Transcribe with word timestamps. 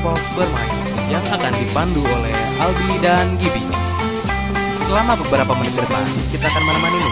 kelompok 0.00 0.32
bermain 0.32 0.72
yang 1.12 1.20
akan 1.28 1.52
dipandu 1.60 2.00
oleh 2.00 2.32
Albi 2.56 2.96
dan 3.04 3.36
Gibi. 3.36 3.60
Selama 4.88 5.12
beberapa 5.12 5.52
menit 5.60 5.76
ke 5.76 5.84
depan, 5.84 6.08
kita 6.32 6.48
akan 6.48 6.62
menemanimu 6.64 7.10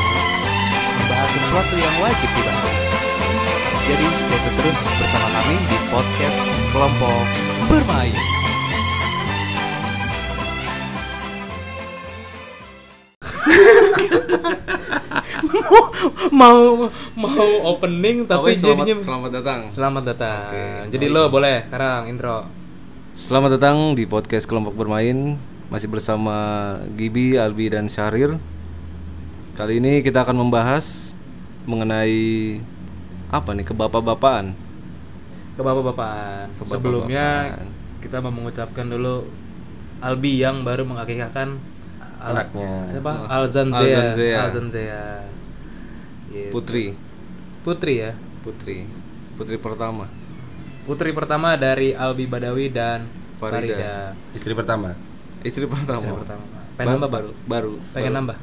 membahas 0.96 1.28
sesuatu 1.36 1.76
yang 1.76 1.92
wajib 2.00 2.32
dibahas. 2.32 2.72
Jadi 3.84 4.08
stay 4.24 4.40
tune 4.40 4.56
terus 4.64 4.88
bersama 4.96 5.28
kami 5.36 5.60
di 5.68 5.76
podcast 5.92 6.64
kelompok 6.72 7.28
bermain. 7.68 8.16
mau 16.32 16.88
mau 17.20 17.48
opening 17.68 18.24
tapi 18.24 18.56
Oke, 18.56 18.56
selamat, 18.56 18.80
jadinya 18.80 19.04
selamat 19.04 19.30
datang. 19.36 19.68
Selamat 19.68 20.02
datang. 20.08 20.48
Oke, 20.48 20.88
Jadi 20.96 21.04
lo 21.12 21.28
boleh 21.28 21.68
sekarang 21.68 22.08
intro. 22.08 22.57
Selamat 23.18 23.58
datang 23.58 23.98
di 23.98 24.06
podcast 24.06 24.46
kelompok 24.46 24.78
bermain. 24.78 25.34
Masih 25.74 25.90
bersama 25.90 26.38
Gibi, 26.94 27.34
Albi 27.34 27.66
dan 27.66 27.90
Syahrir. 27.90 28.38
Kali 29.58 29.82
ini 29.82 30.06
kita 30.06 30.22
akan 30.22 30.38
membahas 30.46 31.18
mengenai 31.66 32.62
apa 33.34 33.58
nih 33.58 33.66
kebapak-bapaan. 33.66 34.54
Ke 35.58 35.60
bapak-bapak. 35.66 36.62
Ke 36.62 36.62
Sebelumnya 36.62 37.58
kita 37.98 38.22
mau 38.22 38.30
mengucapkan 38.30 38.86
dulu 38.86 39.26
Albi 39.98 40.38
yang 40.38 40.62
baru 40.62 40.86
mengakikahkan 40.86 41.58
al- 42.22 42.38
Anaknya. 42.38 42.70
Siapa? 42.86 43.12
Alzanzea. 43.26 43.82
Alzanzea. 43.82 44.38
Alzanzea. 44.46 45.02
Gitu. 46.30 46.54
Putri, 46.54 46.94
Putri 47.66 47.94
ya. 47.98 48.14
putri, 48.46 48.86
putri 49.34 49.58
pertama. 49.58 50.06
Putri 50.88 51.12
pertama 51.12 51.52
dari 51.54 51.92
Albi 51.92 52.24
Badawi 52.24 52.72
dan 52.72 53.04
Farida. 53.36 53.76
Farida. 53.76 53.94
Istri 54.32 54.52
pertama. 54.56 54.96
Istri 55.44 55.68
pertama. 55.68 56.00
Istri 56.00 56.16
pertama. 56.16 56.44
Pengen 56.74 56.86
Ba- 56.88 56.92
nambah, 56.96 57.10
baru, 57.12 57.30
baru. 57.44 57.74
Pengen 57.92 58.08
baru. 58.08 58.18
nambah? 58.24 58.36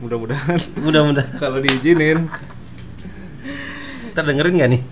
Mudah-mudahan 0.00 0.60
Mudah-mudahan. 0.86 1.36
kalau 1.36 1.58
diizinin. 1.58 2.30
Ntar 4.14 4.24
dengerin 4.24 4.62
gak 4.62 4.70
nih? 4.70 4.82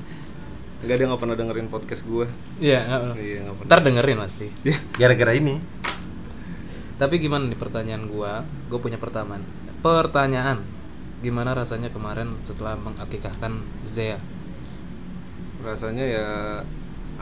Enggak 0.79 0.97
dia 0.99 1.07
nggak 1.07 1.21
pernah 1.21 1.37
dengerin 1.37 1.67
podcast 1.69 2.03
gue. 2.03 2.27
Iya, 2.59 2.79
nggak 2.87 3.01
Iya 3.17 3.39
nggak 3.47 3.55
pernah. 3.55 3.69
Ntar 3.71 3.81
dengerin 3.83 4.19
pasti. 4.19 4.47
Ya, 4.63 4.77
Gara-gara 4.95 5.33
ini. 5.35 5.55
Tapi 6.99 7.15
gimana 7.19 7.47
nih 7.47 7.59
pertanyaan 7.59 8.11
gua? 8.11 8.43
Gue 8.67 8.79
punya 8.79 8.99
pertanyaan. 8.99 9.47
Pertanyaan. 9.79 10.67
Gimana 11.19 11.55
rasanya 11.55 11.91
kemarin 11.91 12.35
setelah 12.43 12.75
mengakikahkan 12.75 13.63
Zea? 13.87 14.19
Rasanya 15.63 16.05
ya 16.07 16.29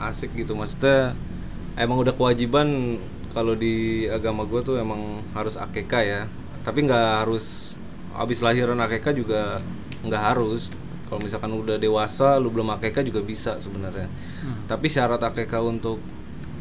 asik 0.01 0.33
gitu. 0.37 0.53
Maksudnya 0.53 1.17
emang 1.77 2.01
udah 2.01 2.13
kewajiban 2.13 2.97
kalau 3.33 3.53
di 3.53 4.05
agama 4.09 4.45
gue 4.45 4.61
tuh 4.65 4.75
emang 4.77 5.21
harus 5.33 5.57
akekah 5.57 6.03
ya. 6.03 6.21
Tapi 6.65 6.85
nggak 6.85 7.25
harus 7.25 7.77
abis 8.17 8.41
lahiran 8.41 8.77
akekah 8.81 9.13
juga 9.13 9.61
nggak 10.05 10.23
harus. 10.33 10.73
Kalau 11.07 11.23
misalkan 11.23 11.55
udah 11.55 11.79
dewasa 11.79 12.35
lu 12.35 12.51
belum 12.51 12.73
akekah 12.75 13.05
juga 13.05 13.23
bisa 13.23 13.55
sebenarnya. 13.63 14.11
Tapi 14.67 14.91
syarat 14.91 15.23
akekah 15.23 15.63
untuk 15.63 16.03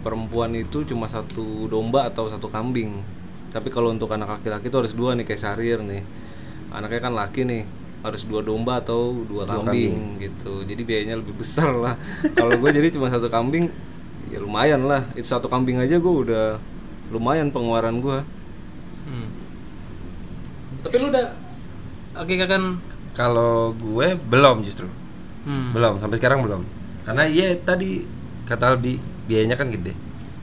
perempuan 0.06 0.54
itu 0.54 0.86
cuma 0.86 1.10
satu 1.10 1.66
domba 1.66 2.06
atau 2.06 2.30
satu 2.30 2.46
kambing. 2.46 3.02
Tapi 3.50 3.72
kalau 3.74 3.90
untuk 3.90 4.12
anak 4.14 4.38
laki-laki 4.38 4.70
itu 4.70 4.78
harus 4.78 4.94
dua 4.94 5.18
nih 5.18 5.26
kayak 5.26 5.40
Syahrir 5.42 5.80
nih. 5.82 6.04
Anaknya 6.70 7.00
kan 7.10 7.12
laki 7.16 7.42
nih 7.42 7.62
harus 8.00 8.22
dua 8.22 8.40
domba 8.40 8.78
atau 8.78 9.24
dua, 9.24 9.44
kambing, 9.44 10.18
gitu 10.18 10.62
jadi 10.62 10.82
biayanya 10.82 11.16
lebih 11.16 11.34
besar 11.34 11.70
lah 11.70 11.94
kalau 12.32 12.54
gue 12.54 12.70
jadi 12.70 12.88
cuma 12.90 13.08
satu 13.08 13.26
kambing 13.26 13.66
ya 14.26 14.38
lumayan 14.38 14.84
lah 14.84 15.06
itu 15.12 15.24
satu 15.24 15.46
kambing 15.46 15.76
aja 15.76 15.96
gue 15.96 16.14
udah 16.24 16.58
lumayan 17.08 17.48
pengeluaran 17.48 17.98
gue 17.98 18.18
Hmm. 19.06 19.30
Tapi 20.82 20.98
lu 20.98 21.06
udah 21.08 21.30
akikahkan 22.12 22.62
Kalau 23.12 23.70
gue 23.72 24.18
belum 24.18 24.60
justru. 24.60 24.90
hmm. 25.42 25.70
Belum, 25.70 25.96
sampai 25.96 26.18
sekarang 26.18 26.42
belum. 26.42 26.66
Karena 27.00 27.22
iya 27.22 27.54
tadi 27.54 28.02
kata 28.44 28.74
Albi, 28.74 28.98
biayanya 29.24 29.54
kan 29.54 29.70
gede. 29.70 29.94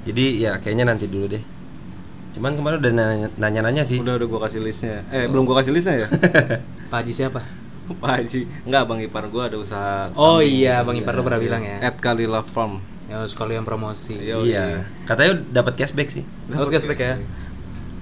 Jadi 0.04 0.42
ya 0.42 0.56
kayaknya 0.58 0.88
nanti 0.88 1.12
dulu 1.12 1.28
deh. 1.28 1.44
Cuman 2.32 2.56
kemarin 2.56 2.80
udah 2.80 2.92
nanya- 2.94 3.36
nanya-nanya 3.36 3.84
sih. 3.84 4.00
udah 4.00 4.16
udah 4.16 4.26
gue 4.26 4.40
kasih 4.42 4.60
listnya 4.60 5.04
eh 5.12 5.28
belum 5.28 5.44
gue 5.44 5.54
kasih 5.54 5.70
listnya 5.70 5.96
ya 6.02 6.08
Pak 6.94 7.02
Haji 7.02 7.14
siapa? 7.26 7.42
Pak 8.06 8.12
Haji 8.22 8.46
nggak 8.70 8.84
bang 8.86 9.00
ipar 9.10 9.26
gue 9.26 9.42
ada 9.42 9.58
usaha 9.58 10.14
Oh 10.14 10.46
iya, 10.46 10.86
gitu. 10.86 10.94
Bang 10.94 10.98
Ipar 11.02 11.18
lu 11.18 11.26
pernah 11.26 11.42
bilang 11.42 11.66
ya. 11.66 11.82
at 11.82 11.98
Kalila 11.98 12.46
Farm 12.46 12.86
Ya 13.10 13.20
sekalian 13.26 13.66
promosi. 13.66 14.16
Iya, 14.16 14.40
iya. 14.46 14.66
Katanya 15.04 15.42
dapat 15.52 15.76
cashback 15.76 16.08
sih. 16.14 16.24
Dapat 16.48 16.70
cashback 16.70 17.00
ya. 17.02 17.16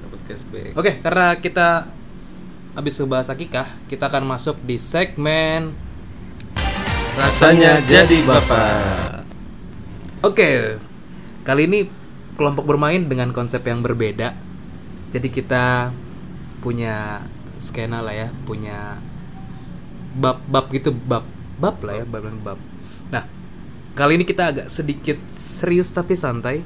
dapat 0.05 0.19
cashback 0.27 0.71
Oke, 0.75 0.91
karena 0.99 1.39
kita 1.39 1.87
habis 2.75 2.99
ngebahas 2.99 3.31
akikah, 3.31 3.67
kita 3.87 4.11
akan 4.11 4.23
masuk 4.27 4.59
di 4.61 4.75
segmen 4.75 5.71
Rasanya 7.15 7.79
jadi 7.83 8.23
bapak. 8.23 9.23
Oke, 10.21 10.77
kali 11.47 11.65
ini 11.65 11.79
kelompok 12.35 12.67
bermain 12.67 13.07
dengan 13.07 13.31
konsep 13.31 13.63
yang 13.67 13.83
berbeda. 13.83 14.35
Jadi 15.11 15.27
kita 15.27 15.91
punya 16.61 17.25
skena 17.61 18.01
lah 18.01 18.17
ya, 18.17 18.27
punya 18.49 18.97
bab-bab 20.17 20.73
gitu, 20.73 20.89
bab 20.91 21.23
bab 21.61 21.77
lah 21.85 22.01
ya, 22.01 22.05
bab 22.09 22.25
bab. 22.41 22.59
Nah, 23.13 23.29
kali 23.93 24.17
ini 24.17 24.25
kita 24.25 24.49
agak 24.49 24.67
sedikit 24.73 25.21
serius 25.29 25.93
tapi 25.93 26.17
santai 26.17 26.65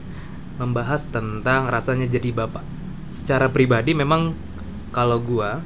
membahas 0.56 1.12
tentang 1.12 1.68
rasanya 1.68 2.08
jadi 2.08 2.32
bapak. 2.32 2.64
Secara 3.12 3.52
pribadi 3.52 3.92
memang 3.92 4.32
kalau 4.96 5.20
gua 5.20 5.60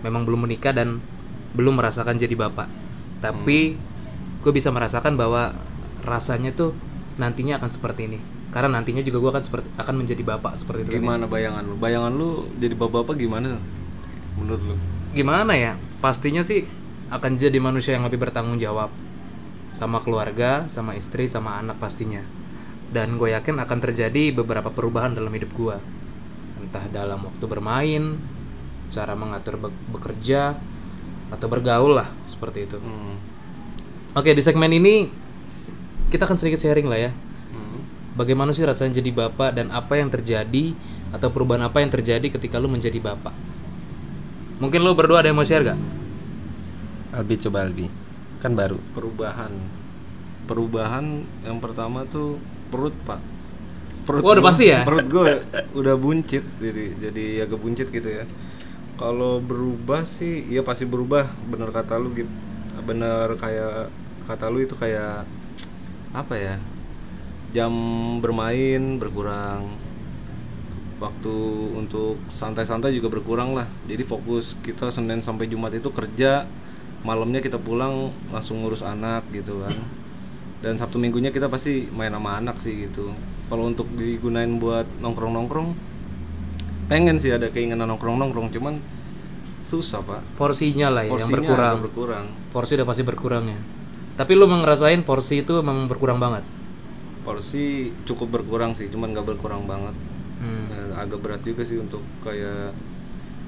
memang 0.00 0.24
belum 0.24 0.48
menikah 0.48 0.74
dan 0.74 0.98
belum 1.52 1.78
merasakan 1.78 2.16
jadi 2.16 2.34
bapak. 2.34 2.66
Tapi 3.22 3.76
gue 4.42 4.52
bisa 4.52 4.74
merasakan 4.74 5.14
bahwa 5.14 5.54
rasanya 6.02 6.50
tuh 6.50 6.74
nantinya 7.20 7.60
akan 7.62 7.70
seperti 7.70 8.10
ini. 8.10 8.18
Karena 8.52 8.80
nantinya 8.80 9.00
juga 9.00 9.22
gue 9.22 9.30
akan 9.32 9.44
seperti 9.44 9.68
akan 9.78 9.94
menjadi 10.04 10.22
bapak 10.26 10.58
seperti 10.58 10.80
itu. 10.84 10.90
kan 10.92 10.98
ya. 10.98 11.00
gimana 11.00 11.24
bayangan 11.24 11.62
lu 11.64 11.76
bayangan 11.78 12.12
lu 12.12 12.30
jadi 12.60 12.74
bapak-bapak 12.76 13.16
gimana 13.16 13.56
menurut 14.38 14.62
lu 14.62 14.76
Gimana 15.12 15.52
ya? 15.54 15.76
Pastinya 16.00 16.40
sih 16.40 16.64
akan 17.12 17.36
jadi 17.36 17.60
manusia 17.60 17.92
yang 17.92 18.08
lebih 18.08 18.16
bertanggung 18.24 18.56
jawab 18.56 18.88
sama 19.76 20.00
keluarga, 20.00 20.64
sama 20.72 20.96
istri, 20.96 21.28
sama 21.28 21.60
anak 21.60 21.76
pastinya. 21.76 22.24
Dan 22.92 23.20
gue 23.20 23.32
yakin 23.32 23.60
akan 23.60 23.78
terjadi 23.80 24.32
beberapa 24.32 24.72
perubahan 24.72 25.12
dalam 25.12 25.32
hidup 25.32 25.52
gue. 25.52 25.76
Entah 26.64 26.88
dalam 26.88 27.24
waktu 27.28 27.44
bermain, 27.44 28.16
cara 28.88 29.12
mengatur 29.12 29.60
be- 29.60 29.76
bekerja, 29.92 30.56
atau 31.32 31.46
bergaul 31.48 31.96
lah 31.96 32.12
seperti 32.28 32.68
itu. 32.68 32.76
Hmm. 32.76 33.16
Oke 34.12 34.36
di 34.36 34.44
segmen 34.44 34.68
ini 34.68 35.08
kita 36.12 36.28
akan 36.28 36.36
sedikit 36.36 36.60
sharing 36.60 36.84
lah 36.84 37.08
ya. 37.08 37.10
Hmm. 37.52 37.80
Bagaimana 38.12 38.52
sih 38.52 38.68
rasanya 38.68 39.00
jadi 39.00 39.10
bapak 39.12 39.56
dan 39.56 39.72
apa 39.72 39.96
yang 39.96 40.12
terjadi 40.12 40.76
atau 41.12 41.28
perubahan 41.32 41.64
apa 41.64 41.80
yang 41.80 41.88
terjadi 41.88 42.28
ketika 42.28 42.60
lu 42.60 42.68
menjadi 42.68 43.00
bapak? 43.00 43.32
Mungkin 44.62 44.78
lu 44.78 44.94
berdua 44.94 45.26
ada 45.26 45.28
yang 45.28 45.38
mau 45.42 45.42
share 45.42 45.66
gak? 45.66 45.78
Albi 47.18 47.34
coba 47.42 47.66
Albi. 47.66 47.90
Kan 48.38 48.54
baru. 48.54 48.78
perubahan 48.94 49.82
perubahan 50.46 51.22
yang 51.46 51.62
pertama 51.62 52.02
tuh 52.10 52.42
perut 52.74 52.90
pak 53.06 53.22
perut 54.02 54.22
Wah, 54.26 54.34
udah 54.34 54.44
pasti 54.44 54.64
ya? 54.74 54.82
perut 54.82 55.06
gue 55.06 55.46
udah 55.78 55.94
buncit 55.94 56.42
jadi 56.58 56.84
jadi 56.98 57.46
agak 57.46 57.62
buncit 57.62 57.88
gitu 57.94 58.10
ya 58.10 58.26
kalau 58.98 59.38
berubah 59.38 60.02
sih 60.02 60.42
ya 60.50 60.66
pasti 60.66 60.84
berubah 60.84 61.30
bener 61.46 61.70
kata 61.70 61.94
lu 62.02 62.10
bener 62.82 63.38
kayak 63.38 63.94
kata 64.26 64.50
lu 64.50 64.66
itu 64.66 64.74
kayak 64.74 65.22
apa 66.10 66.34
ya 66.34 66.56
jam 67.54 67.72
bermain 68.18 68.98
berkurang 68.98 69.70
waktu 71.02 71.34
untuk 71.74 72.14
santai-santai 72.30 72.94
juga 72.94 73.10
berkurang 73.10 73.58
lah 73.58 73.66
jadi 73.90 74.06
fokus 74.06 74.54
kita 74.62 74.94
Senin 74.94 75.18
sampai 75.18 75.50
Jumat 75.50 75.74
itu 75.74 75.90
kerja 75.90 76.46
malamnya 77.02 77.42
kita 77.42 77.58
pulang 77.58 78.14
langsung 78.30 78.62
ngurus 78.62 78.86
anak 78.86 79.26
gitu 79.34 79.66
kan 79.66 79.74
dan 80.62 80.78
Sabtu 80.78 81.02
Minggunya 81.02 81.34
kita 81.34 81.50
pasti 81.50 81.90
main 81.90 82.14
sama 82.14 82.38
anak 82.38 82.62
sih 82.62 82.86
gitu 82.86 83.10
kalau 83.50 83.66
untuk 83.66 83.90
digunain 83.98 84.62
buat 84.62 84.86
nongkrong-nongkrong 85.02 85.74
pengen 86.86 87.18
sih 87.18 87.34
ada 87.34 87.50
keinginan 87.50 87.90
nongkrong-nongkrong 87.90 88.54
cuman 88.54 88.78
susah 89.66 90.06
pak 90.06 90.22
Porsinya 90.38 90.86
lah 90.86 91.02
ya 91.02 91.18
yang 91.18 91.26
Porsinya 91.26 91.34
berkurang. 91.42 91.74
agak 91.74 91.84
berkurang 91.90 92.26
Porsi 92.52 92.72
udah 92.76 92.86
pasti 92.86 93.02
berkurang 93.02 93.44
ya. 93.48 93.60
Tapi 94.12 94.36
lu 94.36 94.44
ngerasain 94.44 95.00
porsi 95.08 95.40
itu 95.40 95.56
memang 95.64 95.88
berkurang 95.88 96.20
banget. 96.20 96.44
porsi 97.24 97.94
cukup 98.04 98.28
berkurang 98.42 98.74
sih 98.76 98.90
cuman 98.90 99.14
nggak 99.14 99.24
berkurang 99.34 99.62
banget 99.64 99.94
Hmm. 100.42 100.66
Eh, 100.68 100.90
agak 100.98 101.22
berat 101.22 101.42
juga 101.46 101.62
sih 101.62 101.78
untuk 101.78 102.02
kayak 102.26 102.74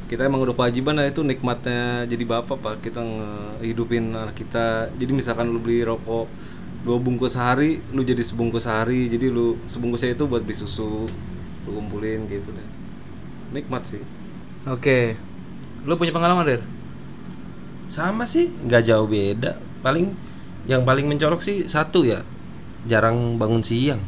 kita 0.07 0.31
emang 0.31 0.47
udah 0.47 0.55
kewajiban 0.55 0.95
lah 0.95 1.11
itu 1.11 1.27
nikmatnya 1.27 2.07
jadi 2.07 2.23
bapak 2.23 2.57
pak. 2.63 2.75
Kita 2.87 3.03
ngehidupin 3.03 4.15
anak 4.15 4.39
kita. 4.39 4.95
Jadi 4.95 5.11
misalkan 5.11 5.51
lu 5.51 5.59
beli 5.59 5.83
rokok 5.83 6.31
dua 6.85 7.01
bungkus 7.01 7.35
sehari 7.35 7.83
lu 7.91 8.07
jadi 8.07 8.23
sebungkus 8.23 8.71
sehari. 8.71 9.11
Jadi 9.11 9.27
lu 9.27 9.59
sebungkusnya 9.67 10.15
itu 10.15 10.31
buat 10.31 10.47
beli 10.47 10.55
susu 10.55 11.11
lu 11.67 11.71
kumpulin 11.75 12.31
gitu 12.31 12.55
deh. 12.55 12.69
Nikmat 13.51 13.83
sih. 13.91 14.03
Oke. 14.71 15.19
Lu 15.85 16.01
punya 16.01 16.17
pengalaman, 16.17 16.49
Der? 16.49 16.63
sama 17.85 18.25
sih 18.25 18.49
nggak 18.49 18.85
jauh 18.87 19.05
beda. 19.05 19.61
Paling 19.85 20.17
yang 20.65 20.83
paling 20.89 21.05
mencolok 21.05 21.45
sih 21.45 21.69
satu 21.69 22.09
ya 22.09 22.25
jarang 22.89 23.37
bangun 23.37 23.61
siang 23.61 24.01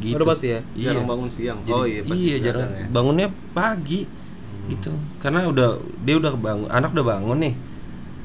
gitu. 0.00 0.16
Udah 0.20 0.26
pasti 0.28 0.46
ya? 0.52 0.60
iya. 0.76 0.92
Jarang 0.92 1.06
bangun 1.08 1.28
siang. 1.30 1.58
Jadi- 1.64 1.72
oh 1.74 1.84
iya 1.88 2.00
pasti 2.04 2.26
iya 2.28 2.38
jarang. 2.40 2.68
ya. 2.68 2.86
bangunnya 2.92 3.28
pagi 3.56 4.00
gitu. 4.66 4.92
Karena 5.22 5.46
udah 5.46 5.80
dia 6.04 6.16
udah 6.18 6.34
bangun 6.36 6.68
anak 6.68 6.90
udah 6.92 7.06
bangun 7.06 7.38
nih. 7.40 7.54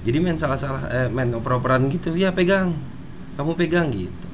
Jadi 0.01 0.18
main 0.18 0.38
salah-salah 0.38 0.83
eh, 0.89 1.07
main 1.13 1.29
oper-operan 1.38 1.85
gitu 1.94 2.18
ya 2.18 2.33
pegang. 2.33 2.73
Kamu 3.38 3.53
pegang 3.56 3.94
gitu. 3.94 4.27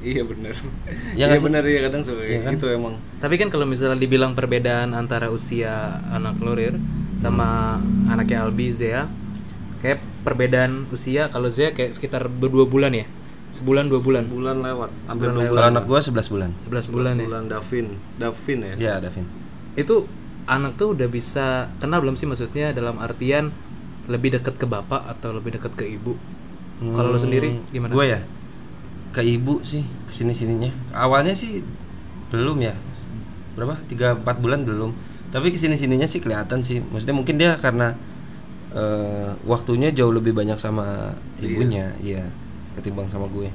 Iya 0.00 0.24
bener. 0.24 0.56
Iya 1.16 1.26
iya 1.36 1.40
bener 1.40 1.64
ya 1.66 1.80
kadang 1.88 2.02
suka 2.04 2.24
Iya 2.24 2.40
kan? 2.48 2.52
gitu 2.56 2.66
emang. 2.72 2.96
Tapi 3.20 3.34
kan 3.36 3.48
kalau 3.52 3.68
misalnya 3.68 4.00
dibilang 4.00 4.32
perbedaan 4.32 4.96
antara 4.96 5.28
usia 5.28 6.00
anak 6.08 6.40
Der, 6.40 6.76
sama 7.20 7.76
anaknya 8.08 8.48
Albi, 8.48 8.72
Zea, 8.72 9.04
kayak 9.84 10.00
perbedaan 10.24 10.88
usia 10.88 11.28
kalau 11.28 11.52
Zea 11.52 11.76
kayak 11.76 11.92
sekitar 11.92 12.28
berdua 12.32 12.64
bulan 12.64 12.96
ya? 12.96 13.04
Sebulan 13.50 13.90
dua 13.90 14.00
bulan? 14.00 14.24
bulan 14.30 14.56
lewat. 14.62 14.90
Hampir 15.10 15.10
Sebulan 15.10 15.32
dua 15.34 15.42
lewat. 15.42 15.54
kalau 15.58 15.68
anak 15.74 15.84
gua 15.86 16.00
11 16.00 16.32
bulan. 16.32 16.50
11 16.58 16.94
bulan 16.94 17.14
ya? 17.18 17.24
bulan. 17.26 17.42
Davin. 17.50 17.86
Davin 18.16 18.58
ya? 18.62 18.74
Ya 18.78 18.94
Davin. 19.02 19.26
Itu 19.74 20.06
anak 20.46 20.78
tuh 20.78 20.94
udah 20.94 21.08
bisa 21.10 21.68
kenal 21.82 21.98
belum 22.02 22.14
sih? 22.14 22.26
Maksudnya 22.30 22.70
dalam 22.70 22.98
artian 23.02 23.50
lebih 24.06 24.38
dekat 24.38 24.54
ke 24.58 24.66
bapak 24.66 25.06
atau 25.06 25.34
lebih 25.34 25.58
dekat 25.58 25.74
ke 25.74 25.86
ibu? 25.86 26.14
Kalau 26.80 27.12
lo 27.12 27.18
sendiri 27.20 27.60
gimana? 27.68 27.92
gue 27.92 28.06
ya 28.08 28.20
ke 29.12 29.20
ibu 29.20 29.60
sih 29.60 29.84
ke 30.08 30.14
sini 30.16 30.32
sininya 30.32 30.70
awalnya 30.96 31.34
sih 31.36 31.60
belum 32.32 32.62
ya. 32.64 32.72
Berapa? 33.58 33.76
Tiga 33.90 34.14
empat 34.16 34.38
bulan 34.40 34.64
belum. 34.64 34.94
Tapi 35.34 35.50
ke 35.52 35.58
sini 35.60 35.74
sininya 35.76 36.06
sih 36.08 36.22
kelihatan 36.22 36.62
sih. 36.64 36.80
Maksudnya 36.80 37.12
mungkin 37.12 37.36
dia 37.36 37.58
karena 37.60 37.92
eh, 38.72 39.30
waktunya 39.44 39.90
jauh 39.90 40.14
lebih 40.14 40.30
banyak 40.32 40.56
sama 40.56 41.14
ibunya 41.42 41.92
iya 42.00 42.30
ketimbang 42.78 43.06
sama 43.10 43.26
gue. 43.30 43.48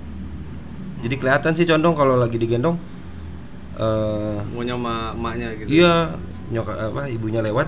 Jadi 1.04 1.16
kelihatan 1.20 1.52
sih 1.54 1.68
condong 1.68 1.94
kalau 1.94 2.16
lagi 2.18 2.40
digendong 2.40 2.78
eh 3.76 4.40
maunya 4.56 4.80
sama 4.80 5.12
emaknya 5.12 5.52
gitu. 5.60 5.68
iya 5.68 6.16
nyokap 6.48 6.80
apa 6.80 7.12
ibunya 7.12 7.44
lewat 7.44 7.68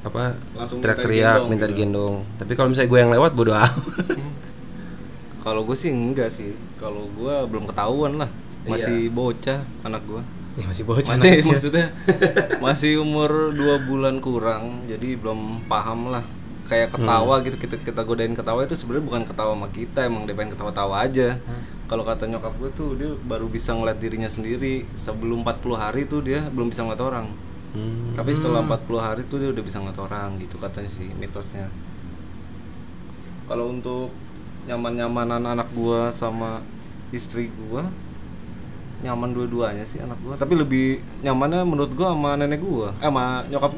apa 0.00 0.32
Langsung 0.56 0.80
minta 0.80 0.96
teriak-teriak 0.96 1.36
digendong 1.36 1.50
minta 1.52 1.66
gitu. 1.66 1.72
digendong. 1.76 2.14
Tapi 2.40 2.52
kalau 2.56 2.68
misalnya 2.72 2.90
gue 2.90 3.00
yang 3.00 3.12
lewat 3.12 3.30
bodo 3.36 3.52
amat. 3.52 3.72
Kalau 5.46 5.62
gue 5.62 5.76
sih 5.78 5.94
enggak 5.94 6.26
sih. 6.26 6.58
Kalau 6.74 7.06
gue 7.14 7.34
belum 7.46 7.70
ketahuan 7.70 8.18
lah. 8.18 8.26
Masih 8.66 9.06
bocah 9.14 9.62
anak 9.86 10.02
gue. 10.02 10.22
Ya 10.58 10.66
masih 10.66 10.82
bocah. 10.82 11.14
Masih 11.14 11.46
maksudnya 11.54 11.86
masih 12.58 12.92
umur 12.98 13.54
dua 13.54 13.78
bulan 13.78 14.18
kurang 14.18 14.88
jadi 14.90 15.14
belum 15.14 15.70
paham 15.70 16.10
lah 16.10 16.26
kayak 16.66 16.94
ketawa 16.94 17.34
gitu 17.46 17.56
kita 17.56 17.76
kita 17.80 18.00
godain 18.02 18.34
ketawa 18.34 18.66
itu 18.66 18.74
sebenarnya 18.74 19.04
bukan 19.06 19.22
ketawa 19.24 19.52
sama 19.54 19.68
kita 19.70 20.00
emang 20.06 20.26
dia 20.26 20.34
pengen 20.34 20.52
ketawa-tawa 20.58 21.06
aja. 21.06 21.38
Kalau 21.86 22.02
kata 22.02 22.26
nyokap 22.26 22.52
gue 22.58 22.70
tuh 22.74 22.88
dia 22.98 23.10
baru 23.14 23.46
bisa 23.46 23.70
ngeliat 23.70 24.02
dirinya 24.02 24.26
sendiri 24.26 24.82
sebelum 24.98 25.46
40 25.46 25.78
hari 25.78 26.02
tuh 26.10 26.20
dia 26.20 26.42
belum 26.50 26.74
bisa 26.74 26.82
ngeliat 26.82 27.02
orang. 27.02 27.28
Hmm. 27.76 28.16
tapi 28.16 28.32
setelah 28.32 28.64
40 28.64 28.88
hari 28.96 29.22
tuh 29.28 29.36
dia 29.36 29.52
udah 29.52 29.60
bisa 29.60 29.76
ngeliat 29.76 30.00
orang 30.00 30.40
gitu 30.40 30.56
katanya 30.56 30.88
sih 30.88 31.12
mitosnya. 31.12 31.68
Kalau 33.46 33.68
untuk 33.68 34.08
nyaman-nyamanan 34.64 35.44
anak 35.44 35.68
gua 35.76 36.08
sama 36.08 36.64
istri 37.12 37.52
gua 37.52 37.86
nyaman 39.04 39.36
dua-duanya 39.36 39.84
sih 39.84 40.00
anak 40.00 40.16
gua. 40.24 40.40
Tapi 40.40 40.56
lebih 40.56 41.04
nyamannya 41.20 41.68
menurut 41.68 41.92
gua 41.92 42.16
sama 42.16 42.30
nenek 42.40 42.64
gua 42.64 42.96
eh 42.96 43.06
sama 43.12 43.44
nyokap 43.52 43.72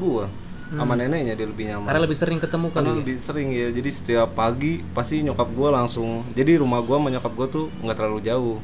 gua 0.69 0.85
sama 0.85 0.93
neneknya 0.93 1.33
dia 1.33 1.47
lebih 1.49 1.65
nyaman. 1.69 1.87
Karena 1.89 2.01
lebih 2.05 2.17
sering 2.17 2.39
ketemu 2.39 2.67
kali 2.69 2.77
karena 2.77 2.91
ya? 2.93 2.99
lebih 3.01 3.15
sering 3.17 3.49
ya. 3.49 3.67
Jadi 3.73 3.89
setiap 3.89 4.29
pagi 4.37 4.85
pasti 4.93 5.25
nyokap 5.25 5.49
gua 5.57 5.69
langsung 5.81 6.23
jadi 6.37 6.61
rumah 6.61 6.79
gua 6.85 7.01
sama 7.01 7.09
nyokap 7.09 7.33
gua 7.33 7.47
tuh 7.49 7.65
nggak 7.81 7.97
terlalu 7.97 8.19
jauh 8.25 8.57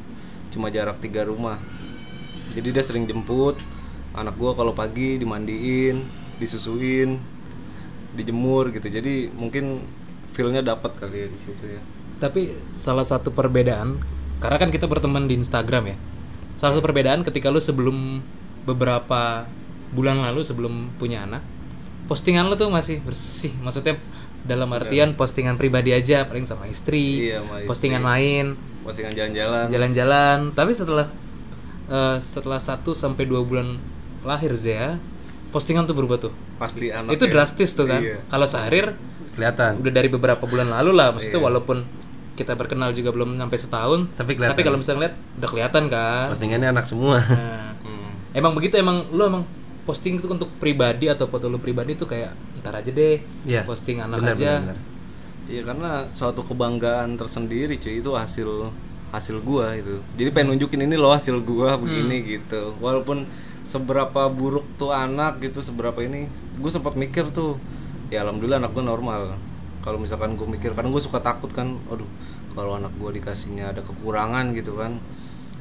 cuma 0.54 0.70
jarak 0.70 1.02
tiga 1.02 1.26
rumah. 1.26 1.58
Jadi 2.54 2.68
dia 2.72 2.82
sering 2.86 3.04
jemput 3.04 3.58
anak 4.16 4.38
gua 4.38 4.56
kalau 4.56 4.72
pagi 4.72 5.18
dimandiin 5.18 6.06
disusuin 6.38 7.18
dijemur 8.16 8.72
gitu. 8.72 8.88
Jadi 8.88 9.28
mungkin 9.34 9.84
feelnya 10.32 10.64
dapat 10.64 10.96
kali 10.96 11.26
ya 11.26 11.28
di 11.28 11.38
situ 11.40 11.64
ya. 11.64 11.82
Tapi 12.16 12.52
salah 12.72 13.04
satu 13.04 13.28
perbedaan 13.28 14.00
karena 14.40 14.56
kan 14.56 14.70
kita 14.72 14.88
berteman 14.88 15.28
di 15.28 15.36
Instagram 15.36 15.92
ya. 15.92 15.96
Salah 16.56 16.76
satu 16.76 16.84
perbedaan 16.84 17.20
ketika 17.24 17.52
lu 17.52 17.60
sebelum 17.60 18.24
beberapa 18.64 19.44
bulan 19.92 20.24
lalu 20.24 20.40
sebelum 20.42 20.92
punya 20.96 21.24
anak, 21.28 21.44
postingan 22.06 22.46
lu 22.46 22.54
tuh 22.54 22.68
masih 22.68 22.98
bersih. 23.00 23.52
Maksudnya 23.56 23.98
dalam 24.42 24.70
artian 24.70 25.12
postingan 25.12 25.54
pribadi 25.54 25.90
aja 25.90 26.22
paling 26.22 26.44
sama 26.44 26.64
istri, 26.64 27.26
Iya, 27.26 27.42
sama 27.42 27.54
istri. 27.56 27.66
postingan 27.66 28.00
main, 28.00 28.46
postingan 28.80 29.12
jalan-jalan 29.12 29.64
jalan-jalan. 29.68 30.38
Tapi 30.52 30.72
setelah 30.72 31.06
eh, 31.86 32.16
setelah 32.18 32.58
1 32.58 32.82
sampai 32.92 33.24
2 33.24 33.42
bulan 33.42 33.78
lahir 34.22 34.54
Zea, 34.54 34.98
postingan 35.48 35.84
tuh 35.84 35.94
berubah 35.94 36.18
tuh. 36.20 36.32
pasti 36.56 36.88
anak 36.88 37.12
Itu 37.12 37.28
ya. 37.28 37.32
drastis 37.32 37.70
tuh 37.72 37.84
kan. 37.84 38.00
Iya. 38.00 38.16
Kalau 38.24 38.48
sehari 38.48 38.80
kelihatan 39.36 39.76
udah 39.76 39.92
dari 39.92 40.08
beberapa 40.08 40.40
bulan 40.42 40.72
lalu 40.72 40.90
lah 40.90 41.12
maksudnya 41.12 41.36
Iya. 41.36 41.44
walaupun 41.44 41.84
kita 42.32 42.52
berkenal 42.52 42.90
juga 42.90 43.12
belum 43.12 43.36
sampai 43.36 43.58
setahun 43.58 44.00
Tapi 44.14 44.32
kelihatan. 44.32 44.56
kalau 44.58 44.76
misalnya 44.76 45.00
lihat 45.02 45.14
udah 45.36 45.48
kelihatan 45.48 45.82
kan 45.86 46.26
postingannya 46.28 46.68
anak 46.70 46.84
semua 46.84 47.20
Nah, 47.20 47.76
Hmm. 47.78 48.08
emang 48.32 48.52
begitu 48.52 48.76
emang 48.76 49.04
lu 49.10 49.20
emang 49.22 49.44
posting 49.86 50.18
itu 50.18 50.26
untuk 50.26 50.50
pribadi 50.58 51.06
atau 51.06 51.30
foto 51.30 51.46
lu 51.46 51.62
pribadi 51.62 51.94
tuh 51.94 52.10
kayak 52.10 52.34
ntar 52.60 52.74
aja 52.74 52.90
deh 52.90 53.22
Iya. 53.46 53.62
posting 53.62 54.02
anak 54.02 54.18
Benar, 54.20 54.34
aja 54.34 54.52
benar, 54.60 54.76
benar. 54.76 54.78
Iya 55.46 55.62
karena 55.62 55.90
suatu 56.10 56.42
kebanggaan 56.42 57.14
tersendiri 57.14 57.78
cuy 57.78 58.02
itu 58.02 58.10
hasil 58.10 58.74
hasil 59.14 59.38
gua 59.46 59.78
itu. 59.78 60.02
Jadi 60.18 60.34
pengen 60.34 60.58
nunjukin 60.58 60.82
ini 60.82 60.98
loh 60.98 61.14
hasil 61.14 61.38
gua 61.46 61.78
begini 61.78 62.18
gitu. 62.26 62.74
Walaupun 62.82 63.22
seberapa 63.62 64.26
buruk 64.26 64.66
tuh 64.74 64.90
anak 64.90 65.38
gitu, 65.38 65.62
seberapa 65.62 65.98
ini, 66.02 66.26
gue 66.58 66.70
sempat 66.70 66.94
mikir 66.98 67.30
tuh, 67.30 67.58
ya 68.10 68.26
alhamdulillah 68.26 68.58
anak 68.58 68.74
gua 68.74 68.82
normal. 68.82 69.22
Kalau 69.86 70.02
misalkan 70.02 70.34
gue 70.34 70.46
mikir, 70.50 70.74
kadang 70.74 70.90
gue 70.90 70.98
suka 70.98 71.22
takut 71.22 71.50
kan, 71.54 71.78
aduh 71.86 72.06
kalau 72.58 72.74
anak 72.74 72.90
gua 72.98 73.14
dikasihnya 73.14 73.70
ada 73.70 73.86
kekurangan 73.86 74.50
gitu 74.58 74.74
kan, 74.74 74.98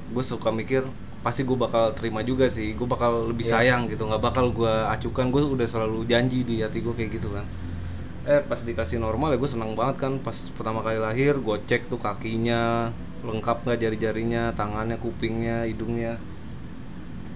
gue 0.10 0.24
suka 0.26 0.50
mikir 0.50 0.82
pasti 1.26 1.42
gue 1.42 1.58
bakal 1.58 1.90
terima 1.98 2.22
juga 2.22 2.46
sih, 2.46 2.78
gue 2.78 2.86
bakal 2.86 3.34
lebih 3.34 3.42
sayang 3.42 3.90
gitu, 3.90 4.06
nggak 4.06 4.22
bakal 4.22 4.54
gua 4.54 4.94
acukan, 4.94 5.34
gue 5.34 5.42
udah 5.58 5.66
selalu 5.66 6.06
janji 6.06 6.46
di 6.46 6.62
hati 6.62 6.86
gue 6.86 6.94
kayak 6.94 7.18
gitu 7.18 7.34
kan. 7.34 7.42
Eh 8.30 8.46
pas 8.46 8.62
dikasih 8.62 9.02
normal 9.02 9.34
ya 9.34 9.38
gue 9.42 9.50
senang 9.50 9.74
banget 9.74 10.06
kan. 10.06 10.14
Pas 10.22 10.34
pertama 10.54 10.86
kali 10.86 11.02
lahir 11.02 11.42
gue 11.42 11.58
cek 11.66 11.90
tuh 11.90 11.98
kakinya 11.98 12.94
lengkap 13.26 13.66
nggak 13.66 13.80
jari-jarinya 13.82 14.54
tangannya 14.54 15.02
kupingnya 15.02 15.66
hidungnya. 15.66 16.22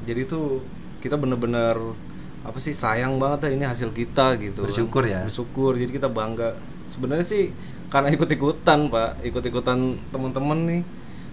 Jadi 0.05 0.21
tuh 0.29 0.61
kita 1.01 1.17
bener-bener 1.17 1.97
apa 2.45 2.57
sih 2.61 2.77
sayang 2.77 3.17
banget 3.17 3.49
ya 3.49 3.57
ini 3.57 3.65
hasil 3.65 3.89
kita 3.89 4.37
gitu 4.37 4.65
kan. 4.65 4.69
Bersyukur 4.69 5.03
ya. 5.09 5.25
bersyukur. 5.25 5.73
Jadi 5.81 5.91
kita 5.97 6.09
bangga. 6.13 6.57
Sebenarnya 6.85 7.25
sih 7.25 7.53
karena 7.89 8.13
ikut-ikutan 8.13 8.93
pak. 8.93 9.21
Ikut-ikutan 9.25 9.97
teman-teman 10.13 10.59
nih 10.69 10.81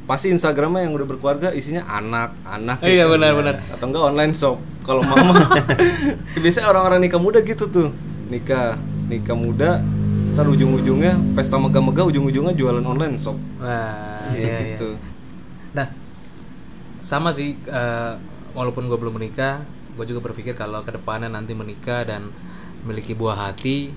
pasti 0.07 0.31
Instagramnya 0.31 0.87
yang 0.87 0.95
udah 0.95 1.05
berkeluarga 1.05 1.51
isinya 1.51 1.83
anak 1.85 2.31
anak 2.43 2.79
Iya, 2.81 3.05
gitu. 3.05 3.19
benar-benar. 3.19 3.55
atau 3.69 3.85
enggak 3.85 4.05
online 4.05 4.33
shop 4.33 4.57
kalau 4.83 5.03
mama 5.03 5.35
biasanya 6.43 6.71
orang-orang 6.71 7.03
nikah 7.03 7.19
muda 7.19 7.43
gitu 7.43 7.67
tuh 7.67 7.91
nikah 8.27 8.79
nikah 9.07 9.35
muda 9.35 9.83
ntar 10.33 10.47
ujung-ujungnya 10.47 11.17
pesta 11.35 11.57
megah-megah 11.57 12.07
ujung-ujungnya 12.07 12.55
jualan 12.55 12.83
online 12.83 13.17
shop 13.17 13.35
nah 13.59 14.23
Iya, 14.31 14.39
iya, 14.39 14.47
iya. 14.47 14.59
gitu 14.73 14.89
nah 15.73 15.87
sama 17.01 17.31
sih 17.31 17.59
eh, 17.59 18.13
walaupun 18.53 18.87
gue 18.87 18.97
belum 18.97 19.19
menikah 19.19 19.63
gue 19.97 20.05
juga 20.05 20.23
berpikir 20.23 20.55
kalau 20.55 20.83
ke 20.83 20.93
depannya 20.93 21.27
nanti 21.27 21.51
menikah 21.51 22.05
dan 22.05 22.31
memiliki 22.83 23.11
buah 23.11 23.51
hati 23.51 23.91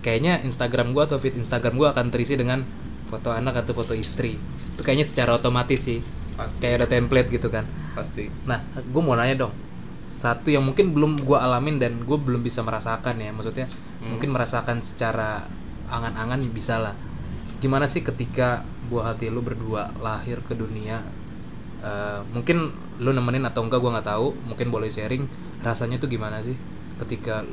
kayaknya 0.00 0.40
Instagram 0.42 0.92
gue 0.92 1.02
atau 1.02 1.18
feed 1.18 1.36
Instagram 1.36 1.76
gue 1.76 1.88
akan 1.88 2.06
terisi 2.08 2.34
dengan 2.34 2.64
foto 3.12 3.28
anak 3.28 3.60
atau 3.60 3.76
foto 3.76 3.92
istri. 3.92 4.40
Itu 4.72 4.80
kayaknya 4.80 5.04
secara 5.04 5.36
otomatis 5.36 5.84
sih. 5.84 6.00
Pasti. 6.32 6.64
kayak 6.64 6.74
ada 6.80 6.86
template 6.88 7.28
gitu 7.28 7.52
kan. 7.52 7.68
Pasti. 7.92 8.32
Nah 8.48 8.64
gue 8.72 9.02
mau 9.04 9.12
nanya 9.12 9.44
dong. 9.46 9.52
Satu 10.00 10.48
yang 10.48 10.64
mungkin 10.64 10.96
belum 10.96 11.20
gue 11.28 11.36
alamin 11.36 11.76
dan 11.76 12.00
gue 12.08 12.16
belum 12.16 12.40
bisa 12.40 12.64
merasakan 12.64 13.20
ya 13.20 13.30
maksudnya 13.36 13.68
mungkin 14.00 14.32
merasakan 14.32 14.80
secara 14.80 15.44
angan-angan 15.92 16.40
bisa 16.56 16.80
lah. 16.80 16.96
Gimana 17.60 17.84
sih 17.84 18.00
ketika 18.00 18.64
buah 18.88 19.12
hati 19.12 19.28
lu 19.28 19.44
berdua 19.44 19.92
lahir 20.00 20.40
ke 20.40 20.56
dunia? 20.56 21.04
Eh, 21.84 22.20
mungkin 22.32 22.72
lu 22.96 23.12
nemenin 23.12 23.44
atau 23.44 23.68
enggak 23.68 23.84
gue 23.84 23.92
nggak 23.92 24.08
tahu. 24.08 24.32
Mungkin 24.48 24.72
boleh 24.72 24.88
sharing. 24.88 25.28
Rasanya 25.60 26.00
tuh 26.00 26.08
gimana 26.08 26.40
sih 26.40 26.56
ketika 26.96 27.44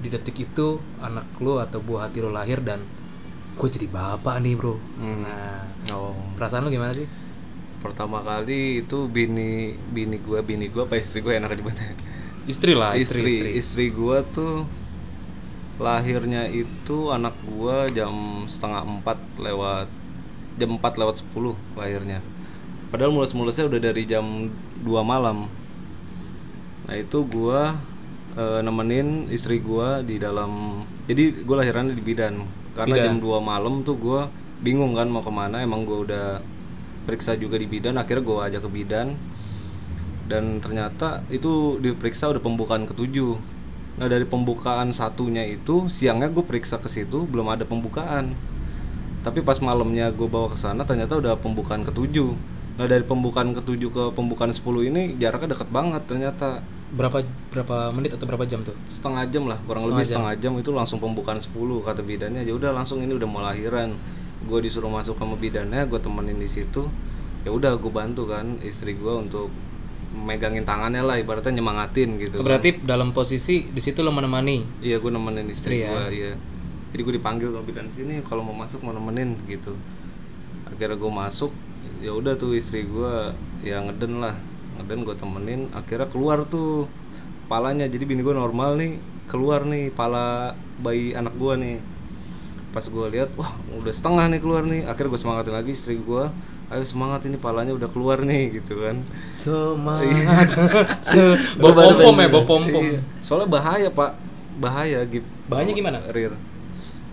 di 0.00 0.08
detik 0.08 0.48
itu 0.48 0.80
anak 1.00 1.28
lu 1.40 1.60
atau 1.60 1.80
buah 1.80 2.08
hati 2.08 2.24
lu 2.24 2.32
lahir 2.32 2.60
dan 2.64 2.84
gue 3.52 3.68
jadi 3.68 3.86
bapak 3.86 4.38
nih 4.38 4.54
bro 4.54 4.76
Hmm. 4.94 5.22
nah 5.22 5.64
Oh. 5.90 6.14
perasaan 6.34 6.62
lu 6.62 6.70
gimana 6.70 6.92
sih 6.92 7.08
Pertama 7.80 8.20
kali 8.20 8.84
itu 8.84 9.08
bini 9.08 9.72
bini 9.88 10.20
gua, 10.20 10.44
bini 10.44 10.68
gua 10.68 10.84
apa 10.84 11.00
istri 11.00 11.18
gua 11.18 11.32
enak 11.34 11.56
nyebutnya. 11.56 11.96
istri 12.44 12.76
lah 12.76 12.92
istri, 12.92 13.24
istri 13.24 13.32
istri, 13.32 13.50
istri 13.56 13.84
gua 13.88 14.20
tuh 14.22 14.68
lahirnya 15.76 16.44
itu 16.46 17.08
anak 17.08 17.32
gua 17.42 17.88
jam 17.88 18.12
setengah 18.44 18.84
empat 18.84 19.16
lewat 19.40 19.88
jam 20.60 20.76
4 20.76 21.00
lewat 21.00 21.24
10 21.24 21.56
lahirnya 21.72 22.20
padahal 22.90 23.16
mulus-mulusnya 23.16 23.64
udah 23.64 23.80
dari 23.80 24.04
jam 24.04 24.52
2 24.84 25.00
malam 25.00 25.48
nah 26.84 26.94
itu 26.94 27.24
gua 27.24 27.80
eh, 28.36 28.60
nemenin 28.62 29.26
istri 29.32 29.58
gua 29.62 30.04
di 30.04 30.20
dalam 30.20 30.82
jadi 31.06 31.44
gua 31.46 31.64
lahirannya 31.64 31.94
di 31.94 32.04
bidan. 32.04 32.46
Karena 32.70 32.94
Bidan. 32.96 33.18
jam 33.18 33.42
2 33.42 33.42
malam 33.42 33.82
tuh 33.82 33.96
gua 33.98 34.30
bingung 34.60 34.92
kan 34.94 35.08
mau 35.10 35.24
ke 35.24 35.32
mana 35.32 35.64
emang 35.64 35.82
gua 35.88 35.98
udah 36.06 36.26
periksa 37.08 37.34
juga 37.34 37.56
di 37.56 37.66
bidan 37.66 37.96
akhirnya 37.98 38.22
gua 38.22 38.46
ajak 38.46 38.66
ke 38.66 38.70
bidan. 38.70 39.18
Dan 40.30 40.62
ternyata 40.62 41.26
itu 41.26 41.82
diperiksa 41.82 42.30
udah 42.30 42.38
pembukaan 42.38 42.86
ketujuh. 42.86 43.34
Nah 43.98 44.06
dari 44.06 44.22
pembukaan 44.24 44.94
satunya 44.94 45.42
itu 45.44 45.90
siangnya 45.90 46.30
gue 46.30 46.40
periksa 46.40 46.78
ke 46.78 46.86
situ 46.86 47.26
belum 47.26 47.50
ada 47.50 47.66
pembukaan. 47.66 48.32
Tapi 49.26 49.44
pas 49.44 49.58
malamnya 49.60 50.08
gue 50.14 50.24
bawa 50.24 50.54
ke 50.54 50.56
sana 50.56 50.86
ternyata 50.86 51.18
udah 51.18 51.34
pembukaan 51.36 51.82
ketujuh. 51.82 52.32
Nah 52.78 52.86
dari 52.86 53.04
pembukaan 53.04 53.52
ketujuh 53.52 53.90
ke 53.92 54.04
pembukaan 54.16 54.54
10 54.54 54.88
ini 54.88 55.18
jaraknya 55.20 55.58
deket 55.58 55.68
banget 55.68 56.02
ternyata 56.08 56.64
berapa 56.90 57.22
berapa 57.54 57.94
menit 57.94 58.18
atau 58.18 58.26
berapa 58.26 58.44
jam 58.46 58.66
tuh? 58.66 58.74
Setengah 58.86 59.26
jam 59.30 59.46
lah 59.46 59.58
kurang 59.64 59.86
lebih 59.86 60.06
setengah 60.06 60.34
jam. 60.38 60.52
Itu 60.58 60.74
langsung 60.74 60.98
pembukaan 60.98 61.38
10 61.38 61.54
kata 61.86 62.02
bidannya. 62.02 62.42
Ya 62.42 62.52
udah 62.54 62.74
langsung 62.74 62.98
ini 63.02 63.14
udah 63.14 63.28
mau 63.30 63.42
lahiran. 63.42 63.94
Gue 64.46 64.64
disuruh 64.64 64.90
masuk 64.90 65.20
sama 65.20 65.36
bidannya 65.38 65.86
gue 65.86 66.00
temenin 66.02 66.38
di 66.38 66.50
situ. 66.50 66.90
Ya 67.46 67.50
udah 67.54 67.78
gue 67.78 67.92
bantu 67.92 68.28
kan 68.28 68.58
istri 68.60 68.98
gue 68.98 69.14
untuk 69.14 69.48
megangin 70.10 70.66
tangannya 70.66 71.06
lah 71.06 71.16
ibaratnya 71.22 71.62
nyemangatin 71.62 72.18
gitu 72.18 72.42
berarti 72.42 72.82
dalam 72.82 73.14
posisi 73.14 73.70
di 73.70 73.78
situ 73.78 74.02
lo 74.02 74.10
menemani? 74.10 74.82
Iya 74.82 74.98
gue 74.98 75.06
nemenin 75.06 75.46
istri 75.46 75.78
Istri 75.78 75.86
ya. 75.86 75.90
gue 75.94 76.04
iya. 76.10 76.32
Jadi 76.90 77.00
gue 77.06 77.14
dipanggil 77.22 77.54
sama 77.54 77.62
bidan 77.62 77.86
sini 77.94 78.18
kalau 78.26 78.42
mau 78.42 78.56
masuk 78.58 78.82
mau 78.82 78.90
nemenin 78.90 79.38
gitu. 79.46 79.78
Akhirnya 80.66 80.98
gue 80.98 81.12
masuk 81.14 81.54
ya 82.02 82.10
udah 82.10 82.34
tuh 82.34 82.58
istri 82.58 82.90
gue 82.90 83.14
ya 83.62 83.78
ngeden 83.86 84.18
lah 84.18 84.34
ngeden 84.80 85.04
gue 85.04 85.14
temenin 85.14 85.60
akhirnya 85.70 86.08
keluar 86.08 86.42
tuh 86.44 86.88
palanya. 87.46 87.84
Jadi 87.84 88.04
bini 88.04 88.20
gue 88.20 88.32
normal 88.32 88.74
nih 88.74 88.96
keluar 89.28 89.62
nih 89.62 89.92
pala 89.92 90.56
bayi 90.78 91.12
anak 91.12 91.36
gue 91.36 91.54
nih. 91.54 91.76
Pas 92.70 92.82
gue 92.82 93.06
lihat 93.10 93.30
wah 93.34 93.50
udah 93.76 93.92
setengah 93.92 94.26
nih 94.30 94.40
keluar 94.40 94.62
nih. 94.64 94.86
Akhirnya 94.86 95.10
gue 95.12 95.20
semangatin 95.20 95.54
lagi 95.54 95.70
istri 95.72 95.98
gue 95.98 96.24
ayo 96.70 96.86
semangat 96.86 97.26
ini 97.26 97.34
palanya 97.34 97.74
udah 97.74 97.90
keluar 97.90 98.22
nih 98.22 98.62
gitu 98.62 98.78
kan. 98.78 99.02
Semangat. 99.34 100.48
Se- 101.02 101.34
bawa 101.58 101.74
pom 101.74 101.98
pom 101.98 102.16
ya 102.16 102.28
bawa 102.30 102.44
pom 102.46 102.62
pom 102.64 102.84
Iya. 102.86 103.00
soalnya 103.20 103.48
bahaya 103.50 103.88
pak. 103.90 104.14
Bahaya 104.60 105.00
gitu 105.08 105.24
Bahayanya 105.48 105.72
gimana? 105.72 105.98
Rir 106.12 106.36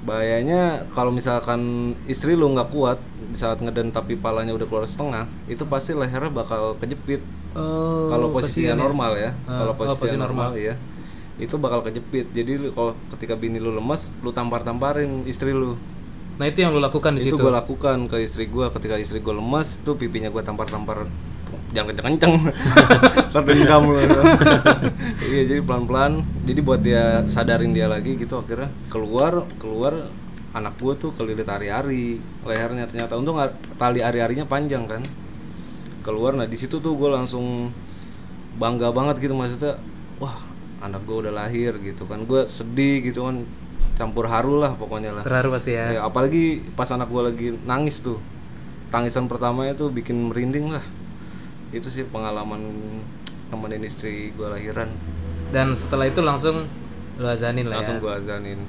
bahayanya 0.08 0.88
kalau 0.96 1.12
misalkan 1.12 1.92
istri 2.08 2.40
lu 2.40 2.48
nggak 2.56 2.72
kuat 2.72 3.00
di 3.28 3.36
saat 3.36 3.60
ngeden 3.60 3.92
tapi 3.92 4.16
palanya 4.16 4.56
udah 4.56 4.64
keluar 4.64 4.88
setengah 4.88 5.28
itu 5.52 5.68
pasti 5.68 5.92
lehernya 5.92 6.32
bakal 6.32 6.80
kejepit. 6.80 7.20
Oh, 7.52 8.08
kalau 8.08 8.32
posisinya 8.32 8.74
ya. 8.74 8.80
normal 8.80 9.12
ya. 9.20 9.32
Ah, 9.44 9.60
kalau 9.68 9.74
oh, 9.74 9.78
posisinya 9.78 10.00
posisi 10.00 10.18
normal, 10.18 10.50
ya 10.56 10.76
itu 11.38 11.56
bakal 11.62 11.86
kejepit. 11.86 12.34
Jadi 12.34 12.52
lu- 12.58 12.74
kalau 12.74 12.98
ketika 13.14 13.38
bini 13.38 13.62
lu 13.62 13.70
lemes 13.76 14.10
lu 14.26 14.34
tampar 14.34 14.66
tamparin 14.66 15.28
istri 15.30 15.54
lu. 15.54 15.78
Nah 16.38 16.46
itu 16.50 16.62
yang 16.62 16.74
lo 16.74 16.80
lakukan 16.82 17.18
di 17.18 17.22
itu 17.22 17.34
situ. 17.34 17.42
gue 17.42 17.54
lakukan 17.54 17.98
ke 18.10 18.18
istri 18.22 18.46
gue 18.46 18.66
ketika 18.70 18.96
istri 19.02 19.18
gue 19.22 19.34
lemas 19.34 19.82
tuh 19.82 19.98
pipinya 19.98 20.30
gue 20.30 20.42
tampar 20.46 20.70
tampar 20.70 21.10
jangan 21.76 21.92
kenceng 21.92 22.06
kenceng 22.16 22.34
terdendam 23.34 23.84
lu. 23.92 24.00
Iya 25.28 25.44
jadi 25.44 25.62
pelan 25.62 25.84
pelan 25.84 26.14
jadi 26.48 26.60
buat 26.64 26.80
dia 26.80 27.28
sadarin 27.28 27.76
dia 27.76 27.92
lagi 27.92 28.16
gitu 28.16 28.40
akhirnya 28.40 28.72
keluar 28.88 29.44
keluar 29.60 30.08
anak 30.56 30.80
gue 30.80 30.94
tuh 30.96 31.12
kelilit 31.14 31.46
ari-ari 31.46 32.24
lehernya. 32.48 32.88
Ternyata 32.88 33.20
untung 33.20 33.38
tali 33.76 34.00
ari-arinya 34.02 34.48
panjang 34.48 34.88
kan. 34.88 35.04
Keluar 36.02 36.34
nah 36.40 36.48
di 36.48 36.56
situ 36.56 36.80
tuh 36.80 36.96
gue 36.96 37.10
langsung 37.12 37.70
bangga 38.58 38.90
banget 38.90 39.22
gitu 39.22 39.38
maksudnya 39.38 39.78
wah 40.18 40.34
anak 40.82 41.04
gue 41.04 41.18
udah 41.28 41.34
lahir 41.36 41.76
gitu 41.84 42.08
kan. 42.08 42.24
Gue 42.24 42.48
sedih 42.48 43.04
gitu 43.06 43.28
kan. 43.28 43.44
Campur 43.98 44.30
haru 44.30 44.62
lah 44.62 44.78
pokoknya 44.78 45.10
lah. 45.10 45.24
Terharu 45.26 45.50
pasti 45.54 45.74
ya. 45.74 46.00
Ya, 46.00 46.02
apalagi 46.06 46.62
pas 46.78 46.90
anak 46.94 47.10
gue 47.10 47.22
lagi 47.22 47.48
nangis 47.66 48.02
tuh. 48.02 48.22
Tangisan 48.88 49.28
pertamanya 49.28 49.76
tuh 49.76 49.92
bikin 49.92 50.32
merinding 50.32 50.72
lah 50.72 50.86
itu 51.76 51.88
sih 51.92 52.04
pengalaman 52.08 52.62
nemenin 53.52 53.84
istri 53.84 54.32
gue 54.36 54.48
lahiran 54.48 54.92
dan 55.52 55.72
setelah 55.72 56.08
itu 56.08 56.20
langsung 56.20 56.68
lo 57.18 57.28
azanin 57.28 57.68
lah 57.68 57.80
langsung 57.82 57.98
ya 57.98 58.04
gue 58.04 58.14
azanin 58.14 58.60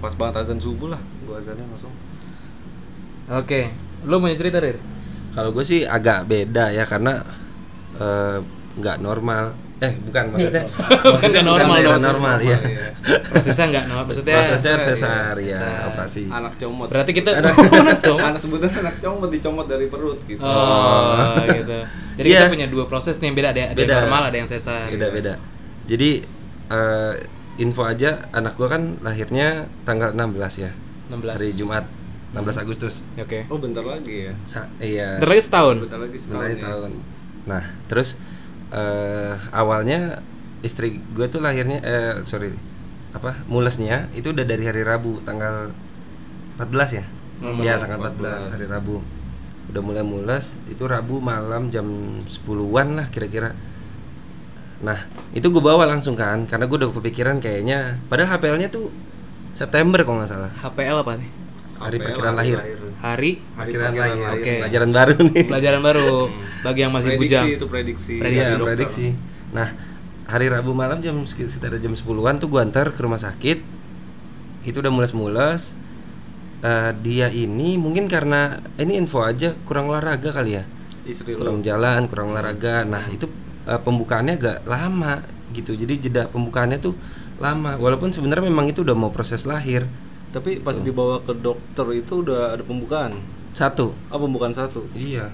pas 0.00 0.14
banget 0.16 0.46
azan 0.46 0.58
subuh 0.62 0.94
lah 0.94 1.00
gue 1.26 1.34
azanin 1.34 1.66
langsung 1.68 1.92
oke 3.30 3.90
lo 4.06 4.16
punya 4.16 4.36
cerita 4.36 4.62
Rir? 4.62 4.80
Kalau 5.30 5.50
gue 5.52 5.62
sih 5.62 5.84
agak 5.84 6.26
beda 6.26 6.72
ya 6.72 6.88
karena 6.88 7.22
eh, 8.00 8.38
nggak 8.80 8.98
normal. 9.02 9.52
Eh 9.80 9.92
bukan 10.02 10.24
maksudnya. 10.30 10.62
maksudnya 10.68 11.40
Nggak 11.40 11.40
bukan 11.40 11.44
normal 11.48 11.76
dong. 11.80 12.02
normal 12.02 12.36
ya. 12.38 12.58
prosesnya 13.26 13.66
nggak 13.66 13.84
no, 13.86 13.94
maksudnya 14.04 14.36
Prosesnya 14.36 14.74
sesar 14.76 15.34
ya 15.40 15.62
operasi. 15.88 16.28
anak 16.28 16.52
comot 16.56 16.86
berarti 16.86 17.12
kita 17.12 17.30
anak 17.32 17.56
sebutan 18.44 18.68
anak 18.76 18.96
comot 18.98 19.28
dicomot 19.28 19.64
dari 19.64 19.88
perut 19.88 20.20
gitu 20.24 20.40
oh 20.40 21.32
gitu 21.42 21.78
jadi 22.14 22.28
Iya. 22.28 22.40
kita 22.42 22.52
punya 22.52 22.68
dua 22.68 22.84
proses 22.84 23.16
nih 23.16 23.32
yang 23.32 23.36
beda 23.36 23.48
ada, 23.50 23.60
ada 23.62 23.72
Beda. 23.72 23.88
yang 23.88 24.00
normal 24.04 24.22
ada 24.28 24.36
yang 24.36 24.44
sesar 24.46 24.84
Beda 24.86 25.08
beda. 25.08 25.34
Jadi 25.86 26.10
eh, 26.68 27.14
info 27.58 27.82
aja 27.82 28.10
anak 28.30 28.54
gua 28.54 28.68
kan 28.68 29.00
lahirnya 29.00 29.48
tanggal 29.82 30.12
16 30.12 30.28
ya. 30.60 30.70
16 31.08 31.34
Hari 31.34 31.48
Jumat 31.52 31.84
16 32.30 32.62
Agustus. 32.62 32.94
oke 33.16 33.48
oh 33.48 33.56
bentar 33.56 33.82
lagi 33.82 34.28
ya 34.28 34.32
Sa 34.44 34.68
iya. 34.76 35.16
Bentar 35.16 35.30
lagi 35.30 35.42
setahun 35.42 35.76
bentar 35.82 35.98
lagi 35.98 36.16
setahun 36.16 36.36
Mulai 36.36 36.52
ya. 36.52 36.60
tahun. 36.62 36.90
Nah, 37.42 37.64
terus 37.86 38.20
eh 38.70 39.34
awalnya 39.50 40.22
istri 40.62 41.02
gue 41.14 41.26
tuh 41.26 41.42
lahirnya 41.42 41.82
eh 41.82 42.14
sorry 42.22 42.54
apa 43.10 43.42
mulesnya 43.50 44.06
itu 44.14 44.30
udah 44.30 44.46
dari 44.46 44.62
hari 44.62 44.86
Rabu 44.86 45.18
tanggal 45.26 45.74
14 46.60 46.98
ya? 46.98 47.04
Iya 47.40 47.80
tanggal 47.80 47.98
14 47.98 48.52
hari 48.54 48.66
Rabu. 48.70 49.02
Udah 49.70 49.82
mulai 49.82 50.02
mules 50.06 50.58
itu 50.70 50.82
Rabu 50.86 51.18
malam 51.18 51.70
jam 51.74 51.86
10-an 52.26 52.88
lah 53.00 53.06
kira-kira. 53.10 53.56
Nah 54.80 55.08
itu 55.34 55.46
gue 55.50 55.62
bawa 55.62 55.84
langsung 55.88 56.14
kan 56.14 56.46
karena 56.46 56.70
gue 56.70 56.76
udah 56.78 56.90
kepikiran 56.94 57.42
kayaknya 57.42 57.98
padahal 58.06 58.38
HPL-nya 58.38 58.70
tuh 58.70 58.92
September 59.52 60.00
kalau 60.06 60.22
nggak 60.22 60.30
salah 60.30 60.52
HPL 60.56 61.04
apa 61.04 61.20
nih 61.20 61.30
hari 61.80 61.96
HPL, 61.96 62.04
perkiraan 62.06 62.36
hari 62.36 62.50
lahir. 62.52 62.58
hari 62.60 62.76
Hari 63.00 63.30
Perkiraan 63.56 63.94
lahir. 63.96 64.30
Oke. 64.36 64.54
Pelajaran 64.60 64.90
baru 64.92 65.14
nih. 65.24 65.44
pelajaran 65.48 65.80
baru 65.80 66.08
bagi 66.60 66.80
yang 66.84 66.92
masih 66.92 67.10
prediksi 67.10 67.24
bujang 67.26 67.46
itu 67.48 67.66
prediksi 67.66 68.14
Prediksi 68.20 68.44
Iya, 68.44 68.54
dokter. 68.54 68.68
prediksi. 68.76 69.06
Nah, 69.50 69.68
hari 70.24 70.46
Rabu 70.46 70.70
malam 70.70 71.00
jam 71.00 71.16
sekitar 71.24 71.72
jam 71.74 71.92
10-an 71.92 72.36
tuh 72.36 72.46
gua 72.46 72.60
antar 72.62 72.92
ke 72.92 73.00
rumah 73.00 73.16
sakit. 73.16 73.58
Itu 74.62 74.78
udah 74.78 74.92
mules-mules. 74.92 75.74
Eh, 76.60 76.92
dia 77.00 77.32
ini 77.32 77.80
mungkin 77.80 78.04
karena 78.04 78.60
ini 78.76 79.00
info 79.00 79.24
aja 79.24 79.56
kurang 79.64 79.88
olahraga 79.88 80.28
kali 80.30 80.60
ya. 80.60 80.64
istri 81.08 81.32
Kurang 81.32 81.64
jalan, 81.64 82.04
kurang 82.06 82.30
olahraga. 82.30 82.84
Nah, 82.84 83.08
itu 83.08 83.24
eh, 83.64 83.80
pembukaannya 83.80 84.36
agak 84.36 84.58
lama 84.68 85.24
gitu. 85.50 85.72
Jadi 85.72 85.96
jeda 85.98 86.28
pembukaannya 86.28 86.76
tuh 86.76 86.92
lama. 87.40 87.80
Walaupun 87.80 88.12
sebenarnya 88.12 88.44
memang 88.44 88.68
itu 88.68 88.84
udah 88.84 88.92
mau 88.92 89.08
proses 89.08 89.48
lahir. 89.48 89.88
Tapi 90.30 90.58
pas 90.58 90.76
dibawa 90.76 91.18
ke 91.18 91.34
dokter 91.34 91.86
itu 91.92 92.22
udah 92.22 92.54
ada 92.54 92.62
pembukaan 92.62 93.18
Satu. 93.50 93.90
oh 93.92 94.18
pembukaan 94.18 94.50
satu 94.50 94.86
Iya. 94.92 95.26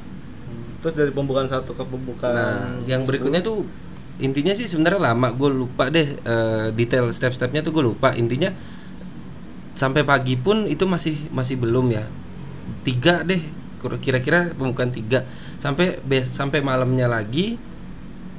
terus 0.81 0.95
dari 0.95 1.11
pembukaan 1.11 1.45
satu 1.45 1.71
ke 1.71 1.83
pembukaan 1.83 2.33
Nah, 2.33 2.81
yang 2.85 3.03
berikutnya 3.03 3.41
tuh 3.41 3.69
intinya 4.17 4.53
sih 4.53 4.65
sebenarnya 4.65 5.13
lama. 5.13 5.29
Gue 5.31 5.53
lupa 5.53 5.89
deh 5.89 6.17
eh, 6.17 6.67
detail 6.73 7.11
step-stepnya 7.11 7.61
tuh 7.61 7.69
gue 7.71 7.85
lupa. 7.85 8.17
Intinya 8.17 8.49
sampai 9.73 10.03
pagi 10.03 10.37
pun 10.37 10.65
itu 10.65 10.89
masih 10.89 11.29
masih 11.31 11.61
belum 11.61 11.93
ya. 11.93 12.05
Tiga 12.81 13.21
deh 13.21 13.41
kira-kira 14.01 14.51
pembukaan 14.51 14.91
tiga 14.91 15.23
sampai 15.61 16.01
be- 16.01 16.27
sampai 16.27 16.59
malamnya 16.59 17.07
lagi 17.07 17.55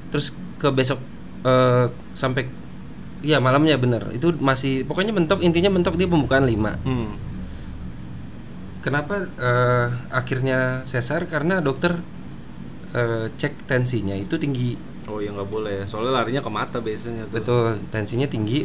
terus 0.10 0.34
ke 0.58 0.68
besok 0.70 1.00
eh, 1.44 1.86
sampai 2.12 2.50
Iya 3.26 3.42
malamnya 3.42 3.78
bener. 3.82 4.14
Itu 4.14 4.36
masih 4.38 4.86
pokoknya 4.86 5.14
mentok 5.14 5.42
intinya 5.42 5.74
mentok 5.74 5.98
dia 5.98 6.06
pembukaan 6.06 6.46
5 6.46 6.54
hmm. 6.86 7.10
Kenapa 8.86 9.26
eh, 9.26 9.88
akhirnya 10.14 10.86
sesar? 10.86 11.26
Karena 11.26 11.60
dokter 11.60 11.98
eh, 12.94 13.28
cek 13.34 13.68
tensinya 13.68 14.14
itu 14.14 14.38
tinggi. 14.38 14.78
Oh 15.10 15.18
ya 15.20 15.34
nggak 15.34 15.50
boleh. 15.50 15.84
Ya 15.84 15.86
soalnya 15.90 16.24
larinya 16.24 16.42
ke 16.46 16.52
mata 16.52 16.78
biasanya 16.80 17.26
tuh. 17.28 17.42
Betul, 17.42 17.68
tensinya 17.90 18.28
tinggi. 18.30 18.64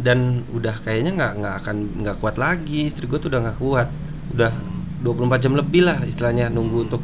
Dan 0.00 0.46
udah 0.54 0.76
kayaknya 0.86 1.16
nggak 1.16 1.32
nggak 1.40 1.54
akan 1.64 1.76
nggak 2.04 2.16
kuat 2.20 2.36
lagi. 2.36 2.86
Istri 2.86 3.08
gue 3.08 3.18
tuh 3.18 3.30
udah 3.32 3.40
nggak 3.48 3.58
kuat. 3.58 3.88
Udah 4.36 4.52
24 5.00 5.42
jam 5.42 5.52
lebih 5.56 5.82
lah 5.88 5.98
istilahnya 6.04 6.52
nunggu 6.52 6.78
untuk 6.86 7.02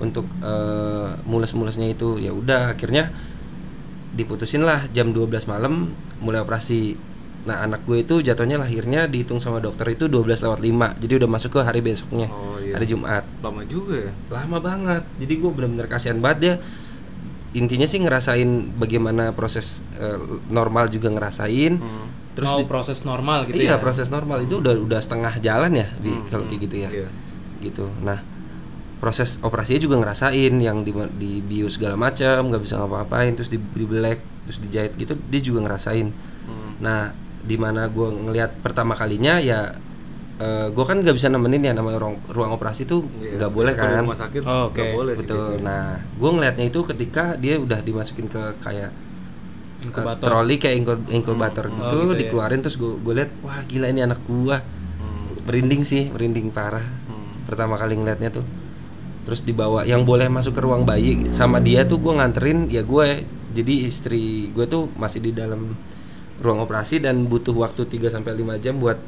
untuk 0.00 0.26
eh, 0.40 1.14
mules-mulesnya 1.28 1.92
itu. 1.92 2.16
Ya 2.18 2.32
udah 2.32 2.74
akhirnya 2.74 3.12
diputusin 4.14 4.62
lah 4.62 4.86
jam 4.88 5.10
12 5.10 5.26
malam 5.44 5.90
mulai 6.18 6.38
operasi. 6.38 6.94
Nah 7.44 7.60
anak 7.60 7.84
gue 7.84 8.00
itu 8.00 8.18
jatuhnya 8.18 8.56
lahirnya 8.56 9.04
dihitung 9.04 9.36
sama 9.36 9.58
dokter 9.58 9.84
itu 9.90 10.06
12 10.06 10.24
lewat 10.40 10.60
5 10.60 10.96
jadi 10.96 11.12
udah 11.18 11.28
masuk 11.28 11.50
ke 11.52 11.60
hari 11.60 11.78
besoknya 11.78 12.24
Oh, 12.26 12.56
iya. 12.56 12.72
hari 12.74 12.86
Jumat. 12.86 13.20
Lama 13.38 13.60
juga 13.64 14.00
ya? 14.00 14.12
Lama 14.32 14.58
banget 14.58 15.04
jadi 15.18 15.32
gue 15.36 15.50
benar-benar 15.50 15.86
kasihan 15.86 16.16
banget 16.18 16.38
dia. 16.40 16.54
Intinya 17.52 17.84
sih 17.84 18.00
ngerasain 18.00 18.48
bagaimana 18.74 19.30
proses 19.30 19.84
eh, 19.94 20.18
normal 20.48 20.88
juga 20.88 21.06
ngerasain. 21.08 21.78
Terus 22.34 22.50
oh, 22.50 22.58
di- 22.58 22.66
proses 22.66 23.04
normal 23.04 23.46
gitu 23.46 23.60
iya 23.60 23.76
ya. 23.76 23.78
proses 23.78 24.08
normal. 24.08 24.42
Itu 24.42 24.58
udah 24.58 24.74
udah 24.80 24.98
setengah 24.98 25.38
jalan 25.38 25.70
ya 25.74 25.86
Hmm, 25.92 26.26
kalau 26.26 26.48
kayak 26.48 26.60
gitu 26.64 26.76
ya. 26.80 26.90
Iya. 26.90 27.08
gitu. 27.60 27.86
Nah 28.00 28.24
proses 28.96 29.36
operasinya 29.38 29.80
juga 29.80 29.96
ngerasain 29.98 30.54
yang 30.56 30.80
di, 30.80 30.90
di 31.14 31.32
bius 31.40 31.76
segala 31.76 31.94
macam 31.94 32.46
nggak 32.46 32.62
bisa 32.62 32.74
ngapa-ngapain 32.76 33.32
terus 33.32 33.48
di, 33.48 33.58
dibelek 33.58 34.18
terus 34.44 34.58
dijahit 34.58 34.92
gitu 34.94 35.14
dia 35.24 35.40
juga 35.40 35.60
ngerasain 35.62 36.08
Hmm. 36.44 36.76
nah 36.76 37.08
di 37.40 37.56
mana 37.56 37.86
gue 37.86 38.04
ngelihat 38.04 38.60
pertama 38.60 38.92
kalinya 38.92 39.36
ya 39.36 39.72
gue 40.68 40.84
kan 40.84 40.98
nggak 40.98 41.14
bisa 41.14 41.28
nemenin 41.28 41.62
ya 41.62 41.72
namanya 41.72 41.96
ruang, 41.96 42.18
ruang 42.26 42.52
operasi 42.52 42.84
tuh 42.84 43.06
Iya, 43.16 43.38
nggak 43.38 43.48
boleh 43.50 43.72
kalau 43.72 43.86
di 43.86 43.94
kan 43.94 44.04
rumah 44.04 44.18
sakit 44.18 44.42
Oh, 44.42 44.62
oke. 44.66 44.74
nggak 44.74 44.88
boleh 44.92 45.12
sih 45.14 45.20
betul 45.22 45.38
biasanya. 45.38 45.62
nah 45.62 45.84
gue 46.12 46.30
ngelihatnya 46.30 46.64
itu 46.66 46.80
ketika 46.84 47.24
dia 47.34 47.54
udah 47.56 47.78
dimasukin 47.78 48.26
ke 48.26 48.42
kayak 48.58 48.90
uh, 48.90 49.84
Inkubator. 49.84 50.24
troli 50.26 50.56
kayak 50.58 50.76
inku- 50.76 51.08
inkubator 51.08 51.64
gitu, 51.70 51.80
Oh, 51.86 52.02
gitu 52.02 52.12
ya. 52.12 52.20
dikeluarin 52.20 52.60
terus 52.60 52.74
gue 52.74 52.92
gue 52.94 53.14
lihat 53.14 53.30
wah 53.40 53.60
gila 53.62 53.86
ini 53.86 54.00
anak 54.02 54.20
gua 54.22 54.58
Hmm. 54.60 55.32
merinding 55.44 55.82
sih 55.82 56.10
merinding 56.10 56.50
parah 56.50 56.82
Hmm. 56.82 57.44
pertama 57.44 57.76
kali 57.76 57.94
ngeliatnya 57.94 58.28
tuh 58.30 58.44
terus 59.24 59.40
dibawa 59.40 59.88
yang 59.88 60.04
boleh 60.04 60.28
masuk 60.28 60.52
ke 60.56 60.60
ruang 60.60 60.84
bayi 60.84 61.32
sama 61.32 61.58
dia 61.58 61.88
tuh 61.88 62.00
gue 62.00 62.12
nganterin 62.12 62.68
ya 62.68 62.84
gue. 62.84 63.24
Jadi 63.54 63.86
istri 63.86 64.50
gue 64.50 64.66
tuh 64.66 64.90
masih 64.98 65.22
di 65.22 65.30
dalam 65.30 65.78
ruang 66.42 66.60
operasi 66.60 66.98
dan 66.98 67.30
butuh 67.30 67.54
waktu 67.54 67.86
3 67.86 68.10
sampai 68.10 68.34
5 68.34 68.58
jam 68.58 68.76
buat 68.82 68.98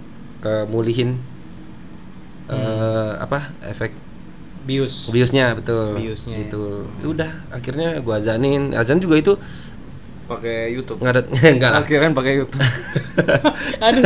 eh, 0.47 0.65
mulihin 0.71 1.19
eh, 2.47 3.13
apa 3.19 3.53
efek 3.67 4.07
bius. 4.67 5.15
Biusnya 5.15 5.55
betul. 5.55 5.95
Biusnya, 5.95 6.43
ya. 6.43 6.51
itu 6.51 6.63
udah 7.07 7.47
akhirnya 7.55 8.03
gue 8.03 8.15
azanin. 8.15 8.75
Azan 8.75 8.99
juga 8.99 9.17
itu 9.17 9.33
pakai 10.27 10.57
YouTube. 10.71 10.99
Ngadat 10.99 11.25
enggak 11.57 11.71
lah. 11.71 11.81
Akhirnya 11.81 12.11
pakai 12.11 12.33
YouTube. 12.37 12.63
Aduh. 13.87 14.03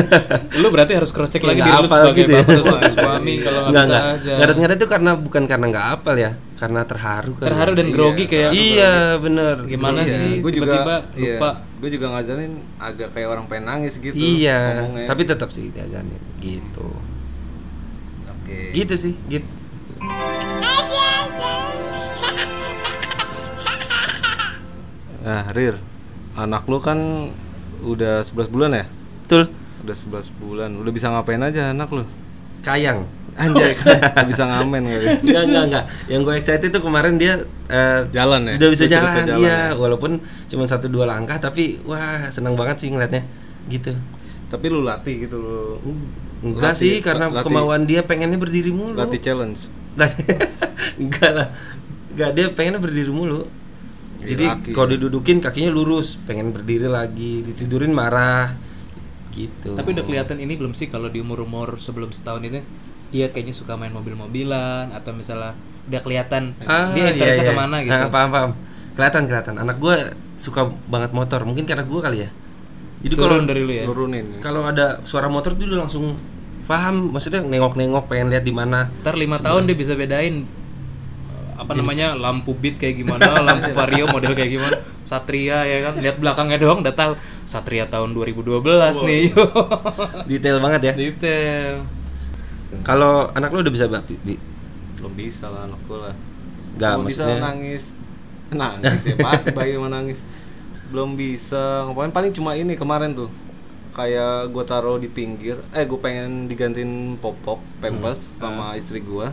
Lu 0.60 0.68
berarti 0.68 0.92
harus 0.92 1.10
cross 1.10 1.28
check 1.28 1.40
lagi 1.40 1.58
diri 1.58 1.66
nggak 1.66 1.80
lu 1.80 1.88
sebagai 1.88 2.20
gitu 2.20 2.32
ya. 2.32 2.44
bapak 2.44 2.80
suami 2.92 3.34
kalau 3.44 3.58
nggak 3.58 3.70
Enggak, 3.70 3.84
bisa 3.84 3.96
enggak. 3.96 4.14
aja. 4.14 4.32
Ngadat-ngadat 4.36 4.76
itu 4.76 4.86
karena 4.86 5.10
bukan 5.16 5.42
karena 5.44 5.66
nggak 5.66 5.86
apal 5.90 6.14
ya, 6.14 6.30
karena 6.54 6.80
terharu 6.84 7.32
kan. 7.34 7.46
terharu 7.46 7.72
dan 7.72 7.86
Iya, 7.86 7.94
grogi 7.94 8.24
kayak 8.26 8.50
Iya, 8.52 8.92
bener. 9.16 9.56
gimana 9.64 10.00
Iya, 10.00 10.14
sih? 10.14 10.32
Gua 10.38 10.50
juga 10.50 10.64
tiba-tiba 10.68 10.96
iya, 11.16 11.36
lupa. 11.36 11.50
Gue 11.80 11.88
juga 11.88 12.06
ngajarin 12.12 12.52
agak 12.76 13.08
kayak 13.10 13.28
orang 13.30 13.44
pengen 13.48 13.64
nangis 13.66 13.94
gitu 13.96 14.12
Iya, 14.12 14.84
ngomongnya. 14.84 15.06
tapi 15.08 15.22
tetap 15.24 15.48
sih 15.48 15.72
diajarin. 15.72 16.20
Gitu. 16.38 16.88
oke. 18.22 18.58
Gitu 18.70 18.94
sih, 18.94 19.12
Gip. 19.26 19.44
nah 25.20 25.44
Rir 25.52 25.76
anak 26.40 26.64
lu 26.64 26.78
kan 26.78 26.98
udah 27.80 28.20
11 28.20 28.48
bulan 28.48 28.70
ya 28.72 28.84
Betul. 29.22 29.48
udah 29.80 29.94
11 29.94 30.36
bulan 30.36 30.70
udah 30.74 30.90
bisa 30.90 31.08
ngapain 31.08 31.40
aja 31.40 31.70
anak 31.70 31.88
lu 31.90 32.04
Kayang. 32.60 33.08
anjay 33.32 33.72
bisa 34.28 34.42
ngamen 34.44 34.82
kali 34.82 35.06
Enggak, 35.22 35.42
enggak, 35.46 35.64
enggak. 35.64 35.84
Yang 36.06 36.20
gue 36.20 36.34
excited 36.36 36.68
tuh 36.68 36.82
kemarin 36.82 37.16
dia 37.16 37.40
eh, 37.66 38.00
Jalan 38.10 38.44
ya? 38.44 38.54
Udah 38.58 38.68
bisa 38.68 38.84
jalan, 38.84 39.22
jalan 39.22 39.38
iya. 39.38 39.48
ya? 39.48 39.60
Walaupun 39.72 40.20
cuma 40.44 40.64
satu 40.64 40.86
dua 40.86 41.06
langkah 41.06 41.38
tapi 41.38 41.80
wah, 41.82 42.28
senang 42.28 42.52
banget 42.52 42.76
sih 42.78 42.88
ngeliatnya. 42.88 43.24
Gitu. 43.66 43.94
tapi 44.46 44.66
lu 44.66 44.82
latih 44.82 45.24
gitu 45.24 45.38
lu 45.38 45.78
Enggak 46.42 46.74
Latih- 46.74 46.90
sih, 46.90 46.94
karena 47.00 47.30
latih- 47.30 47.46
kemauan 47.46 47.84
dia 47.84 48.02
pengennya 48.02 48.36
berdiri 48.36 48.72
mulu. 48.72 48.92
latih 48.92 49.20
challenge 49.20 49.70
enggak 50.96 51.30
lah 51.30 51.48
enggak 52.10 52.30
dia 52.32 52.46
pengennya 52.50 52.78
berdiri 52.78 53.08
mulu 53.08 53.46
jadi 54.20 54.44
kalau 54.76 54.88
didudukin 54.92 55.40
kakinya 55.40 55.72
lurus 55.72 56.20
pengen 56.28 56.52
berdiri 56.52 56.86
lagi 56.86 57.40
ditidurin 57.40 57.92
marah 57.92 58.52
gitu. 59.32 59.78
Tapi 59.78 59.88
udah 59.96 60.04
kelihatan 60.04 60.36
ini 60.42 60.58
belum 60.58 60.76
sih 60.76 60.90
kalau 60.92 61.08
di 61.08 61.22
umur 61.22 61.46
umur 61.46 61.80
sebelum 61.80 62.10
setahun 62.12 62.42
itu 62.44 62.60
dia 63.10 63.26
kayaknya 63.32 63.54
suka 63.56 63.74
main 63.74 63.90
mobil-mobilan 63.90 64.94
atau 64.94 65.10
misalnya 65.10 65.58
udah 65.90 66.00
kelihatan 66.04 66.54
ah, 66.62 66.94
dia 66.94 67.10
interestnya 67.10 67.42
iya, 67.42 67.50
iya. 67.50 67.56
ke 67.56 67.58
mana 67.58 67.76
gitu. 67.82 67.94
Ah, 68.06 68.10
paham 68.12 68.30
paham. 68.30 68.50
Kelihatan 68.94 69.22
kelihatan. 69.26 69.54
Anak 69.58 69.76
gue 69.82 69.96
suka 70.38 70.70
banget 70.86 71.10
motor. 71.10 71.42
Mungkin 71.42 71.64
karena 71.66 71.82
gue 71.82 72.00
kali 72.00 72.18
ya. 72.26 72.30
Jadi 73.00 73.14
kalau 73.16 73.40
dari 73.42 73.62
lu 73.64 73.72
ya? 73.72 73.84
Nurunin. 73.88 74.44
kalau 74.44 74.68
ada 74.68 75.00
suara 75.08 75.32
motor 75.32 75.56
tuh 75.56 75.66
dia 75.66 75.80
langsung 75.80 76.14
paham. 76.68 77.10
Maksudnya 77.16 77.42
nengok-nengok 77.42 78.06
pengen 78.06 78.28
lihat 78.30 78.44
di 78.44 78.54
mana. 78.54 78.92
Ntar 79.02 79.16
lima 79.16 79.40
tahun 79.40 79.66
dia 79.66 79.76
bisa 79.78 79.96
bedain 79.96 80.44
apa 81.60 81.76
namanya 81.76 82.16
lampu 82.16 82.56
beat 82.56 82.80
kayak 82.80 83.04
gimana 83.04 83.36
lampu 83.48 83.70
vario 83.76 84.08
model 84.08 84.32
kayak 84.32 84.50
gimana. 84.56 84.76
Satria 85.04 85.68
ya 85.68 85.90
kan? 85.90 86.00
Lihat 86.00 86.16
belakangnya 86.16 86.56
doang 86.56 86.80
udah 86.80 86.94
tahu. 86.96 87.12
Satria 87.44 87.84
tahun 87.84 88.16
2012 88.16 88.64
nih. 89.04 89.24
Detail 90.30 90.56
banget 90.64 90.80
ya. 90.88 90.92
Detail. 90.96 91.84
Kalau 92.80 93.28
anak 93.36 93.52
lu 93.52 93.60
udah 93.60 93.74
bisa 93.74 93.90
bapi 93.90 94.16
Bi? 94.22 94.36
belum 95.00 95.16
bisa 95.16 95.48
lah 95.48 95.64
anak 95.64 95.80
gue 95.88 95.96
lah. 95.96 96.14
Nggak, 96.76 96.92
belum 96.92 97.08
bisa 97.08 97.22
nangis. 97.40 97.84
Nangis 98.52 99.00
ya 99.08 99.16
pasti 99.16 99.48
bayi 99.56 99.80
mau 99.80 99.88
nangis. 99.88 100.20
Belum 100.92 101.16
bisa. 101.16 101.88
Ngapain 101.88 102.12
paling 102.12 102.32
cuma 102.36 102.52
ini 102.52 102.76
kemarin 102.76 103.16
tuh. 103.16 103.32
Kayak 103.96 104.52
gue 104.52 104.64
taruh 104.68 105.00
di 105.00 105.08
pinggir. 105.08 105.56
Eh 105.72 105.88
gue 105.88 105.96
pengen 105.96 106.52
digantiin 106.52 107.16
popok 107.16 107.64
pempes 107.80 108.36
sama 108.36 108.76
istri 108.76 109.00
gue 109.00 109.28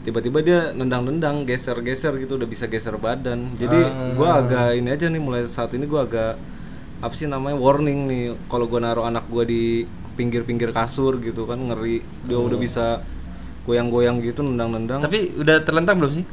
tiba-tiba 0.00 0.38
dia 0.40 0.60
nendang-nendang 0.72 1.44
geser-geser 1.44 2.16
gitu 2.16 2.40
udah 2.40 2.48
bisa 2.48 2.64
geser 2.66 2.96
badan. 2.96 3.52
Jadi 3.56 3.80
gua 4.16 4.40
agak 4.40 4.76
ini 4.76 4.88
aja 4.92 5.06
nih 5.12 5.20
mulai 5.20 5.44
saat 5.44 5.76
ini 5.76 5.84
gua 5.84 6.08
agak 6.08 6.40
apa 7.00 7.14
sih 7.16 7.28
namanya 7.28 7.56
warning 7.60 8.08
nih. 8.08 8.24
Kalau 8.48 8.64
gua 8.68 8.80
naruh 8.80 9.04
anak 9.04 9.28
gua 9.28 9.44
di 9.44 9.84
pinggir-pinggir 10.16 10.72
kasur 10.72 11.20
gitu 11.20 11.44
kan 11.44 11.60
ngeri. 11.60 12.00
Dia 12.24 12.38
udah 12.40 12.58
bisa 12.60 13.04
goyang-goyang 13.68 14.24
gitu 14.24 14.40
nendang-nendang. 14.40 15.04
Tapi 15.04 15.36
udah 15.36 15.60
terlentang 15.64 16.00
belum 16.00 16.12
sih? 16.16 16.24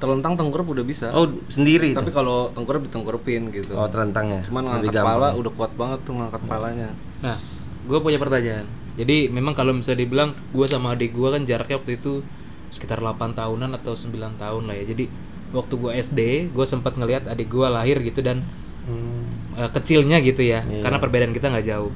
Telentang 0.00 0.32
tengkurap 0.32 0.64
udah 0.64 0.84
bisa. 0.86 1.12
Oh 1.12 1.28
sendiri 1.52 1.92
tapi 1.92 2.08
kalau 2.08 2.48
tengkurap 2.56 2.88
ditengkurapin 2.88 3.52
gitu. 3.52 3.76
Oh 3.76 3.84
terlentang 3.84 4.32
ya. 4.32 4.40
cuman 4.48 4.80
Lebih 4.80 4.88
ngangkat 4.88 4.94
gampang. 4.96 5.18
pala 5.20 5.28
udah 5.36 5.52
kuat 5.52 5.72
banget 5.76 5.98
tuh 6.08 6.14
ngangkat 6.16 6.42
palanya. 6.48 6.88
Nah, 7.20 7.36
gue 7.84 7.98
punya 8.00 8.16
pertanyaan. 8.16 8.64
Jadi 8.96 9.28
memang 9.28 9.52
kalau 9.52 9.76
misalnya 9.76 10.00
dibilang 10.00 10.32
gue 10.56 10.66
sama 10.66 10.96
adik 10.96 11.12
gue 11.12 11.28
kan 11.28 11.44
jaraknya 11.44 11.76
waktu 11.76 12.00
itu 12.00 12.24
sekitar 12.70 12.98
8 12.98 13.34
tahunan 13.34 13.70
atau 13.74 13.92
9 13.92 14.10
tahun 14.36 14.62
lah 14.64 14.74
ya. 14.74 14.84
Jadi 14.86 15.04
waktu 15.50 15.74
gue 15.74 15.90
SD, 15.92 16.20
gue 16.48 16.62
sempat 16.64 16.94
ngelihat 16.94 17.26
adik 17.26 17.46
gue 17.46 17.66
lahir 17.66 17.98
gitu 18.00 18.20
dan 18.20 18.42
Hmm. 18.80 19.28
eh, 19.54 19.68
kecilnya 19.68 20.18
gitu 20.20 20.40
ya, 20.40 20.64
Iya. 20.64 20.80
karena 20.80 20.96
perbedaan 20.96 21.30
kita 21.30 21.46
nggak 21.48 21.66
jauh. 21.68 21.92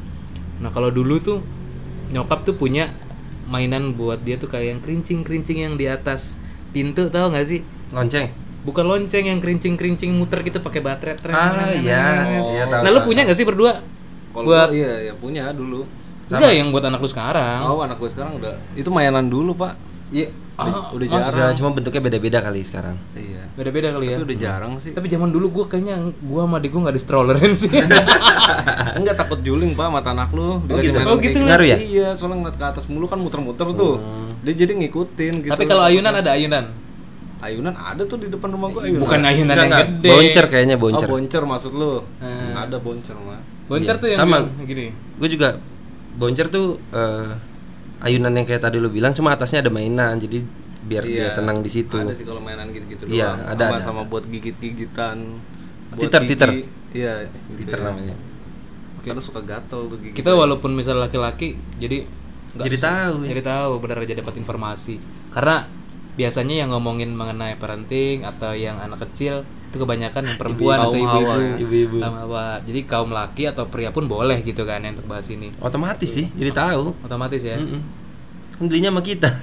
Nah 0.61 0.69
kalau 0.69 0.91
dulu 0.91 1.17
tuh 1.17 1.39
nyokap 2.11 2.45
tuh 2.45 2.55
punya 2.55 2.93
mainan 3.45 3.93
buat 3.93 4.21
dia 4.21 4.37
tuh 4.37 4.47
kayak 4.47 4.67
yang 4.69 4.81
kerincing-kerincing 4.81 5.59
yang 5.61 5.75
di 5.75 5.87
atas 5.87 6.37
pintu 6.71 7.09
tahu 7.09 7.33
nggak 7.33 7.47
sih? 7.47 7.61
Lonceng. 7.89 8.29
Bukan 8.65 8.85
lonceng 8.85 9.25
yang 9.25 9.39
kerincing-kerincing 9.39 10.13
muter 10.13 10.41
gitu 10.41 10.59
pakai 10.59 10.81
baterai. 10.81 11.17
tren, 11.17 11.33
Ah 11.33 11.69
iya, 11.71 12.05
iya 12.29 12.65
tahu. 12.65 12.81
Nah 12.81 12.91
lu 12.91 13.01
punya 13.03 13.25
nggak 13.25 13.37
sih 13.37 13.45
berdua? 13.45 13.81
kalau 14.35 14.51
buat 14.51 14.67
gua, 14.67 14.75
iya 14.75 14.93
ya 15.01 15.13
punya 15.15 15.55
dulu 15.55 15.87
enggak 16.27 16.53
yang 16.53 16.69
buat 16.69 16.83
anak 16.83 16.99
lu 16.99 17.07
sekarang? 17.07 17.63
oh 17.63 17.79
anak 17.79 17.97
gue 17.97 18.11
sekarang 18.11 18.35
udah 18.35 18.51
itu 18.75 18.91
mainan 18.91 19.31
dulu 19.31 19.55
pak 19.55 19.79
Iya. 20.11 20.27
Ah, 20.55 20.87
udah 20.89 21.03
Mas, 21.05 21.19
jarang 21.21 21.35
Udah 21.41 21.51
cuma 21.53 21.69
bentuknya 21.71 21.99
beda-beda 22.01 22.39
kali 22.41 22.61
sekarang. 22.61 22.95
iya 23.13 23.43
beda-beda 23.55 23.91
kali 23.91 24.07
ya. 24.07 24.15
tapi 24.15 24.25
udah 24.25 24.39
jarang 24.39 24.73
sih 24.79 24.91
Tapi 24.91 25.07
zaman 25.07 25.29
dulu 25.29 25.47
gua 25.53 25.65
kayaknya 25.67 25.95
gua 26.21 26.43
sama 26.43 26.57
adik 26.57 26.71
gua 26.71 26.81
nggak 26.85 26.95
di 26.95 27.03
strollerin 27.03 27.53
sih. 27.53 27.71
enggak 28.99 29.17
takut 29.17 29.41
juling 29.41 29.73
pak 29.73 29.89
mata 29.89 30.11
anak 30.11 30.31
lu 30.31 30.63
dikasih 30.65 30.91
gitu? 30.91 30.99
Oh, 31.05 31.17
gitu, 31.19 31.39
ngaruh 31.41 31.67
ya? 31.67 31.77
iya 31.77 32.09
soalnya 32.13 32.37
ngeliat 32.41 32.57
ke 32.57 32.67
atas 32.67 32.85
mulu 32.87 33.05
kan 33.05 33.17
muter-muter 33.17 33.67
tuh 33.73 33.99
dia 34.41 34.55
jadi 34.57 34.73
ngikutin 34.77 35.33
gitu 35.43 35.51
Tapi 35.51 35.65
kalau 35.65 35.83
ayunan 35.83 36.13
ada 36.13 36.31
ayunan. 36.31 36.65
ayunan 37.41 37.75
ada 37.75 38.03
tuh 38.03 38.17
di 38.17 38.29
depan 38.29 38.49
rumah 38.51 38.69
gua 38.71 38.83
ayunan 38.83 39.01
Bukan 39.01 39.21
ayunan 39.23 39.53
Enggak, 39.53 39.59
yang 39.59 39.69
enggak. 39.69 39.89
gede. 39.93 40.09
Boncer 40.09 40.45
kayaknya 40.49 40.75
oh 40.75 40.81
boncer. 40.81 41.09
boncer 41.09 41.43
maksud 41.45 41.73
lu 41.73 41.93
Hmm. 42.17 42.47
nggak 42.49 42.63
ada 42.65 42.79
boncer 42.79 43.17
mah 43.17 43.41
Boncer 43.65 43.95
Iya, 43.97 44.01
tuh 44.01 44.09
yang 44.09 44.21
sama. 44.21 44.37
gini. 44.63 44.87
Gue 45.15 45.29
juga 45.29 45.57
boncer 46.15 46.47
tuh 46.47 46.77
eh, 46.91 47.29
ayunan 48.05 48.31
yang 48.31 48.45
kayak 48.45 48.61
tadi 48.61 48.77
lu 48.77 48.89
bilang 48.89 49.11
cuma 49.11 49.33
atasnya 49.33 49.65
ada 49.65 49.73
mainan 49.73 50.21
jadi 50.21 50.45
biar 50.85 51.03
dia 51.03 51.33
senang 51.33 51.65
di 51.65 51.71
situ. 51.73 51.97
Iya, 51.97 52.05
ada 52.05 52.13
sih 52.13 52.27
kalau 52.29 52.39
mainan 52.39 52.69
gitu-gitu 52.69 53.09
Iya, 53.09 53.41
doang. 53.41 53.57
ada, 53.57 53.65
sama 53.65 53.75
ada, 53.75 53.85
sama 53.85 54.03
buat 54.05 54.25
gigit-gigitan 54.29 55.17
Titer, 55.95 56.21
gigi. 56.23 56.31
titer. 56.31 56.49
iya 56.93 57.13
gitu 57.25 57.65
Titer 57.65 57.79
ya. 57.81 57.85
namanya. 57.89 58.17
karena 59.01 59.21
suka 59.21 59.41
gatel 59.41 59.81
tuh 59.87 59.99
gigi 59.99 60.13
kita 60.13 60.33
walaupun 60.33 60.73
misal 60.73 60.97
laki-laki 60.97 61.57
jadi 61.77 62.05
nggak 62.55 62.65
Jadi 62.65 62.77
tahu 62.79 63.15
ya. 63.21 63.27
jadi 63.33 63.41
tahu 63.43 63.73
benar 63.79 63.97
aja 64.01 64.15
dapat 64.15 64.35
informasi 64.37 64.95
karena 65.29 65.69
biasanya 66.15 66.63
yang 66.63 66.71
ngomongin 66.71 67.11
mengenai 67.11 67.55
parenting 67.55 68.23
atau 68.23 68.53
yang 68.53 68.79
anak 68.79 69.03
kecil 69.05 69.43
itu 69.69 69.77
kebanyakan 69.77 70.23
yang 70.25 70.39
perempuan 70.39 70.79
atau 70.79 70.95
kaum 70.95 71.03
ibu-ibu. 71.03 71.59
Ibu-ibu. 71.59 71.97
Jadi 72.63 72.81
kaum 72.85 73.11
laki 73.11 73.51
atau 73.51 73.67
pria 73.67 73.91
pun 73.91 74.07
boleh 74.07 74.39
gitu 74.41 74.63
kan 74.63 74.79
yang 74.79 74.95
untuk 74.95 75.11
bahas 75.11 75.27
ini 75.29 75.51
Otomatis 75.59 76.07
sih, 76.09 76.31
jadi 76.31 76.55
tahu. 76.55 76.95
otomatis 77.03 77.43
ya 77.43 77.59
Mm-mm. 77.59 77.83
Kan 78.55 78.71
belinya 78.71 78.95
sama 78.95 79.03
kita. 79.03 79.35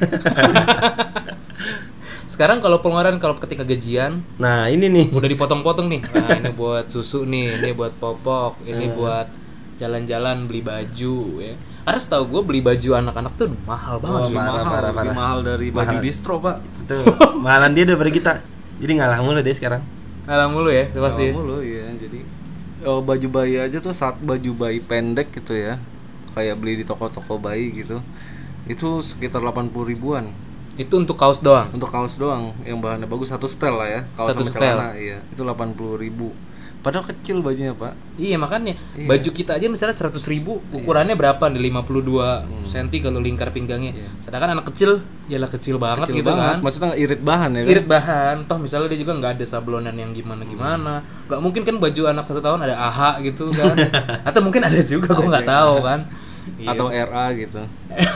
sekarang 2.31 2.63
kalau 2.63 2.79
pengeluaran 2.79 3.19
kalau 3.19 3.35
ketika 3.35 3.67
gajian 3.67 4.23
nah, 4.39 4.71
ini 4.71 4.87
nih. 4.87 5.07
udah 5.11 5.27
dipotong-potong 5.27 5.91
nih 5.91 6.01
nah 6.09 6.31
ini 6.39 6.51
buat 6.63 6.87
susu 6.87 7.27
nih 7.27 7.59
ini 7.59 7.69
buat 7.75 7.91
popok 7.99 8.63
ini 8.63 8.87
Hmm. 8.87 8.95
buat 8.95 9.27
jalan-jalan 9.77 10.47
beli 10.47 10.63
baju 10.63 11.15
ya 11.43 11.53
karena 11.81 11.97
setahu 11.97 12.23
gue 12.27 12.41
beli 12.43 12.59
baju 12.59 12.89
anak-anak 12.95 13.33
tuh 13.35 13.47
mahal 13.63 13.97
banget 13.97 14.19
Oh, 14.21 14.29
parah, 14.29 14.35
mahal, 14.35 14.53
parah, 14.63 14.81
lebih 14.83 14.97
parah. 14.97 15.13
mahal 15.13 15.39
dari 15.41 15.67
baju 15.69 15.87
Mahal. 15.91 16.03
distro 16.03 16.35
pak. 16.37 16.57
Tuh, 16.85 17.03
mahalan 17.45 17.71
dia 17.71 17.83
daripada 17.83 18.09
kita. 18.09 18.31
Jadi 18.77 18.91
ngalah 18.97 19.19
mulu 19.19 19.39
deh 19.39 19.51
sekarang. 19.51 19.81
Ngalah 20.23 20.47
mulu 20.47 20.69
ya 20.69 20.85
itu 20.85 20.99
pasti. 20.99 21.25
Mahal 21.27 21.37
mulu 21.37 21.57
ya 21.59 21.85
jadi 21.95 22.19
oh, 22.83 22.99
baju 22.99 23.27
bayi 23.27 23.55
aja 23.57 23.77
tuh 23.77 23.91
saat 23.91 24.17
baju 24.17 24.51
bayi 24.55 24.77
pendek 24.79 25.33
gitu 25.33 25.53
ya. 25.53 25.81
Kayak 26.31 26.55
beli 26.57 26.79
di 26.79 26.85
toko-toko 26.85 27.35
bayi 27.35 27.73
gitu. 27.75 27.99
Itu 28.63 29.01
sekitar 29.01 29.41
80 29.41 29.73
ribuan. 29.85 30.31
Itu 30.73 30.95
untuk 30.95 31.17
kaos 31.17 31.41
doang? 31.41 31.67
Untuk 31.71 31.89
kaos 31.89 32.15
doang. 32.15 32.55
Yang 32.63 32.77
bahannya 32.79 33.05
bagus 33.05 33.29
satu 33.29 33.45
setel 33.45 33.75
lah 33.75 33.89
ya. 33.89 34.01
Kaos 34.15 34.31
Satu 34.31 34.45
sama 34.45 34.51
setel. 34.53 34.75
celana 34.77 34.89
iya. 34.95 35.17
Itu 35.29 35.43
80 35.43 35.75
ribu 35.97 36.31
padahal 36.81 37.05
kecil 37.05 37.39
bajunya 37.39 37.71
pak 37.71 37.93
iya 38.17 38.35
makanya 38.35 38.73
Iya. 38.93 39.05
baju 39.05 39.29
kita 39.31 39.53
aja 39.53 39.65
misalnya 39.65 39.93
100 39.93 40.17
ribu 40.27 40.65
ukurannya 40.69 41.13
berapa 41.13 41.45
nih 41.47 41.61
52 41.69 42.65
cm 42.65 42.87
kalau 42.99 43.19
lingkar 43.19 43.49
pinggangnya 43.49 43.93
Iya. 43.93 44.09
sedangkan 44.19 44.57
anak 44.57 44.65
kecil 44.73 44.97
yalah 45.25 45.45
kecil 45.47 45.77
banget 45.77 46.09
kecil 46.09 46.19
gitu 46.19 46.27
banget 46.27 46.45
kan 46.47 46.57
maksudnya 46.59 46.93
irit 46.95 47.21
bahan 47.21 47.49
ya 47.51 47.61
kan 47.61 47.69
irit 47.69 47.85
bahan 47.85 48.35
toh 48.45 48.57
misalnya 48.57 48.89
dia 48.89 48.99
juga 48.99 49.13
nggak 49.13 49.31
ada 49.37 49.45
sablonan 49.45 49.93
yang 49.93 50.09
gimana 50.09 50.41
gimana 50.43 50.93
nggak 51.29 51.39
mungkin 51.39 51.61
kan 51.61 51.77
baju 51.77 52.01
anak 52.03 52.25
satu 52.25 52.41
tahun 52.41 52.65
ada 52.65 52.75
AHA 52.75 53.09
gitu 53.23 53.49
kan 53.49 53.77
atau 54.27 54.39
mungkin 54.41 54.61
ada 54.61 54.81
juga 54.81 55.13
gue 55.13 55.27
nggak 55.27 55.47
tahu 55.47 55.75
kan 55.81 56.01
Iya. 56.41 56.73
atau 56.73 56.89
RA 56.89 57.25
gitu 57.37 57.61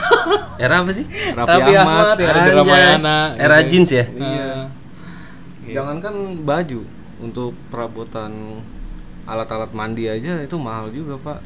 Era 0.58 0.82
apa 0.82 0.90
sih? 0.90 1.06
Raffi, 1.06 1.46
Raffi 1.46 1.72
Ahmad, 1.72 1.94
Ahmad 1.94 2.18
yang 2.18 2.30
ada. 2.32 2.52
Ramayana 2.58 3.18
Era 3.36 3.56
gitu. 3.62 3.70
jeans 3.70 3.90
ya? 3.92 4.04
Iya. 4.08 4.26
Iya. 5.62 5.72
Jangankan 5.72 6.14
baju 6.42 6.80
untuk 7.18 7.52
perabotan 7.68 8.60
alat-alat 9.24 9.72
mandi 9.72 10.06
aja 10.06 10.38
itu 10.38 10.56
mahal 10.56 10.88
juga 10.88 11.16
pak. 11.16 11.38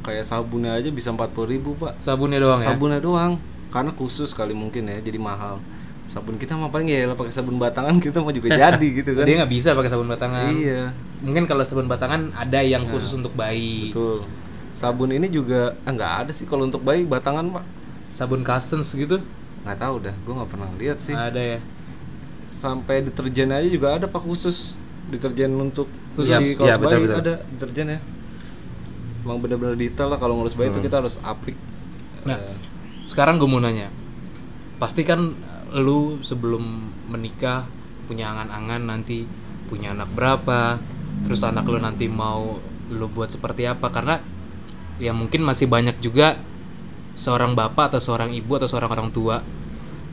Kayak 0.00 0.24
sabunnya 0.24 0.72
aja 0.72 0.88
bisa 0.88 1.10
40 1.10 1.28
ribu 1.44 1.74
pak. 1.74 1.98
sabunnya 1.98 2.38
doang 2.38 2.56
ya 2.56 2.66
Sabunnya 2.68 3.00
doang. 3.00 3.36
Karena 3.68 3.92
khusus 3.92 4.32
kali 4.32 4.52
mungkin 4.52 4.86
ya 4.86 4.96
jadi 4.98 5.16
mahal. 5.16 5.60
Sabun 6.08 6.40
kita 6.40 6.56
mah 6.56 6.72
paling 6.72 6.88
ya 6.88 7.12
pakai 7.12 7.28
sabun 7.28 7.60
batangan 7.60 8.00
kita 8.04 8.24
mah 8.24 8.32
juga 8.32 8.48
jadi 8.48 8.80
gitu 8.80 9.12
kan. 9.12 9.28
dia 9.28 9.36
nggak 9.36 9.52
bisa 9.52 9.76
pakai 9.76 9.92
sabun 9.92 10.08
batangan 10.08 10.48
Iya 10.48 10.88
mungkin 11.20 11.44
kalau 11.44 11.60
sabun 11.60 11.84
batangan 11.84 12.32
ada 12.32 12.64
yang 12.64 12.88
khusus 12.88 13.12
untuk 13.12 13.36
bayi 13.36 13.92
betul. 13.92 14.24
Sabun 14.72 15.12
ini 15.12 15.28
juga 15.28 15.76
ah, 15.84 15.92
nggak 15.92 16.12
ada 16.24 16.32
sih 16.32 16.48
kalau 16.48 16.64
untuk 16.64 16.80
bayi 16.80 17.04
batangan 17.04 17.52
pak. 17.52 17.64
sabun 18.08 18.40
Cousins 18.40 18.88
gitu 18.88 19.20
Nggak 19.58 19.78
tahu 19.84 20.00
dah, 20.00 20.14
gue 20.16 20.32
nggak 20.32 20.48
pernah 20.48 20.68
lihat 20.80 20.96
sih. 20.96 21.12
ada 21.12 21.36
ya 21.36 21.60
Sampai 22.46 23.04
deterjen 23.04 23.52
aja 23.52 23.68
juga 23.68 24.00
ada 24.00 24.08
pak 24.08 24.24
khusus. 24.24 24.72
Deterjen 25.08 25.52
untuk 25.56 25.88
Khusus. 26.16 26.36
di 26.36 26.56
Iya, 26.58 26.76
kaos 26.76 26.78
betul, 26.82 26.98
bayi 26.98 27.06
betul. 27.08 27.22
ada 27.24 27.34
deterjen 27.54 27.86
ya. 27.96 28.00
Emang 29.24 29.38
benar-benar 29.44 29.76
detail 29.76 30.08
lah 30.12 30.18
kalau 30.20 30.40
ngurus 30.40 30.54
bayi 30.56 30.68
itu 30.72 30.80
kita 30.80 31.00
harus 31.00 31.16
aplik. 31.24 31.56
Nah. 32.24 32.36
Eh, 32.36 32.56
sekarang 33.08 33.40
gue 33.40 33.48
mau 33.48 33.58
nanya 33.58 33.88
pasti 34.76 35.02
kan 35.02 35.32
lu 35.72 36.20
sebelum 36.20 36.92
menikah 37.08 37.64
punya 38.04 38.30
angan-angan 38.30 38.84
nanti 38.84 39.24
punya 39.66 39.96
anak 39.96 40.12
berapa 40.12 40.78
terus 41.24 41.40
anak 41.42 41.64
lu 41.66 41.80
nanti 41.80 42.06
mau 42.06 42.60
lu 42.92 43.06
buat 43.08 43.32
seperti 43.32 43.64
apa 43.64 43.88
karena 43.88 44.20
ya 45.00 45.16
mungkin 45.16 45.44
masih 45.44 45.66
banyak 45.66 45.98
juga 46.04 46.36
seorang 47.18 47.56
bapak 47.56 47.96
atau 47.96 48.00
seorang 48.00 48.30
ibu 48.36 48.54
atau 48.54 48.68
seorang 48.70 48.92
orang 48.92 49.10
tua 49.10 49.42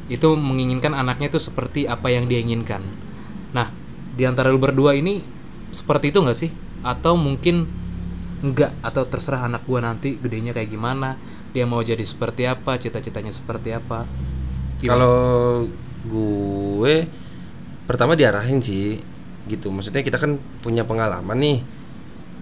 itu 0.07 0.33
menginginkan 0.33 0.95
anaknya 0.95 1.29
itu 1.35 1.39
seperti 1.39 1.85
apa 1.85 2.09
yang 2.09 2.25
dia 2.25 2.41
inginkan 2.41 2.81
nah 3.51 3.69
di 4.15 4.23
antara 4.23 4.49
lu 4.49 4.57
berdua 4.57 4.95
ini 4.95 5.19
seperti 5.69 6.15
itu 6.15 6.23
nggak 6.23 6.37
sih 6.39 6.51
atau 6.81 7.19
mungkin 7.19 7.67
enggak 8.39 8.71
atau 8.79 9.03
terserah 9.07 9.47
anak 9.47 9.67
gua 9.67 9.83
nanti 9.83 10.15
gedenya 10.19 10.55
kayak 10.55 10.71
gimana 10.71 11.19
dia 11.55 11.63
mau 11.63 11.79
jadi 11.79 12.03
seperti 12.03 12.43
apa 12.43 12.75
cita-citanya 12.75 13.31
seperti 13.31 13.71
apa? 13.71 14.03
Kalau 14.83 15.63
gue 16.03 17.07
pertama 17.87 18.19
diarahin 18.19 18.59
sih 18.59 18.99
gitu. 19.47 19.71
Maksudnya 19.71 20.03
kita 20.03 20.19
kan 20.19 20.35
punya 20.59 20.83
pengalaman 20.83 21.39
nih. 21.39 21.59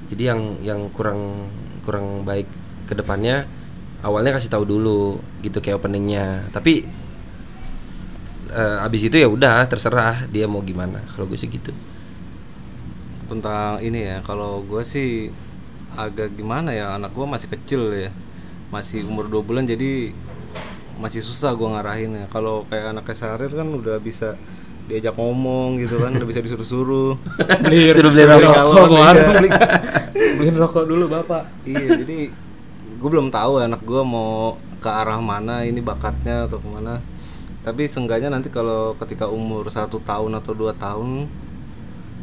Jadi 0.09 0.23
yang 0.25 0.41
yang 0.65 0.81
kurang 0.89 1.45
kurang 1.85 2.25
baik 2.25 2.49
ke 2.89 2.97
depannya 2.97 3.45
awalnya 4.01 4.33
kasih 4.33 4.49
tahu 4.49 4.65
dulu 4.65 5.21
gitu 5.45 5.61
kayak 5.61 5.77
openingnya. 5.77 6.49
Tapi 6.49 6.81
eh, 8.53 8.85
abis 8.85 9.09
itu 9.09 9.17
ya 9.17 9.27
udah 9.27 9.65
terserah 9.65 10.29
dia 10.29 10.45
mau 10.45 10.61
gimana. 10.61 11.01
Kalau 11.13 11.25
gue 11.27 11.37
sih 11.37 11.49
gitu. 11.49 11.73
tentang 13.23 13.81
ini 13.81 14.03
ya, 14.03 14.17
kalau 14.21 14.61
gue 14.61 14.83
sih 14.85 15.33
agak 15.97 16.37
gimana 16.37 16.69
ya, 16.69 16.93
anak 16.93 17.17
gue 17.17 17.25
masih 17.25 17.49
kecil 17.49 17.89
ya, 17.89 18.11
masih 18.69 19.01
umur 19.09 19.25
2 19.25 19.41
bulan 19.41 19.65
jadi 19.65 20.13
masih 21.01 21.25
susah 21.25 21.57
gue 21.57 21.65
ngarahinnya. 21.65 22.29
Kalau 22.29 22.69
kayak 22.69 22.93
anak 22.93 23.09
Sarir 23.17 23.49
kan 23.49 23.65
udah 23.65 23.97
bisa 23.97 24.37
diajak 24.85 25.17
ngomong 25.17 25.81
gitu 25.81 25.97
kan, 25.97 26.13
udah 26.13 26.27
bisa 26.29 26.45
disuruh-suruh. 26.45 27.17
beli 27.65 27.89
Suruh 27.89 28.11
beli 28.13 28.23
rokok. 28.27 28.53
rokok 28.53 28.85
kemarin 28.91 29.23
beli 29.33 29.49
beliin 30.37 30.57
rokok 30.59 30.83
dulu 30.85 31.05
bapak 31.09 31.43
iya 31.63 32.03
jadi 32.03 32.29
gue 32.99 33.09
belum 33.09 33.31
tahu 33.31 33.63
anak 33.63 33.81
gue 33.83 34.01
mau 34.03 34.59
ke 34.83 34.89
arah 34.91 35.19
mana 35.19 35.63
ini 35.63 35.79
bakatnya 35.79 36.47
atau 36.47 36.59
ke 36.59 36.67
mana 36.67 36.99
tapi 37.63 37.87
seenggaknya 37.87 38.27
nanti 38.27 38.51
kalau 38.51 38.93
ketika 38.99 39.25
umur 39.25 39.71
satu 39.71 40.03
tahun 40.03 40.35
atau 40.35 40.51
dua 40.51 40.75
tahun 40.75 41.31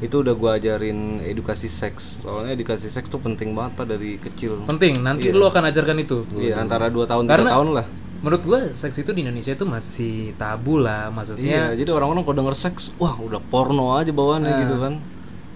itu 0.00 0.16
udah 0.16 0.32
gue 0.32 0.50
ajarin 0.56 1.20
edukasi 1.20 1.68
seks. 1.68 2.24
Soalnya 2.24 2.56
edukasi 2.56 2.88
seks 2.88 3.08
tuh 3.08 3.20
penting 3.20 3.52
banget 3.52 3.76
pak 3.76 3.86
dari 3.88 4.16
kecil. 4.16 4.64
Penting 4.64 5.00
nanti 5.00 5.28
lu 5.28 5.44
akan 5.44 5.68
ajarkan 5.68 5.96
itu. 6.00 6.24
Iya 6.36 6.56
antara 6.56 6.88
dua 6.88 7.04
tahun 7.04 7.28
tiga 7.28 7.44
tahun 7.44 7.68
lah. 7.76 7.86
menurut 8.20 8.44
gua 8.44 8.60
seks 8.76 9.00
itu 9.00 9.16
di 9.16 9.24
Indonesia 9.24 9.56
itu 9.56 9.64
masih 9.64 10.36
tabu 10.36 10.76
lah 10.76 11.08
iya 11.08 11.16
maksudnya 11.16 11.62
jadi 11.72 11.88
orang-orang 11.88 12.20
kalau 12.20 12.36
denger 12.36 12.52
seks 12.68 12.92
wah 13.00 13.16
udah 13.16 13.40
porno 13.40 13.96
aja 13.96 14.12
bawaannya 14.12 14.52
Ah. 14.52 14.60
gitu 14.60 14.76
kan. 14.76 14.94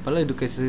Padahal 0.01 0.25
edukasi 0.25 0.65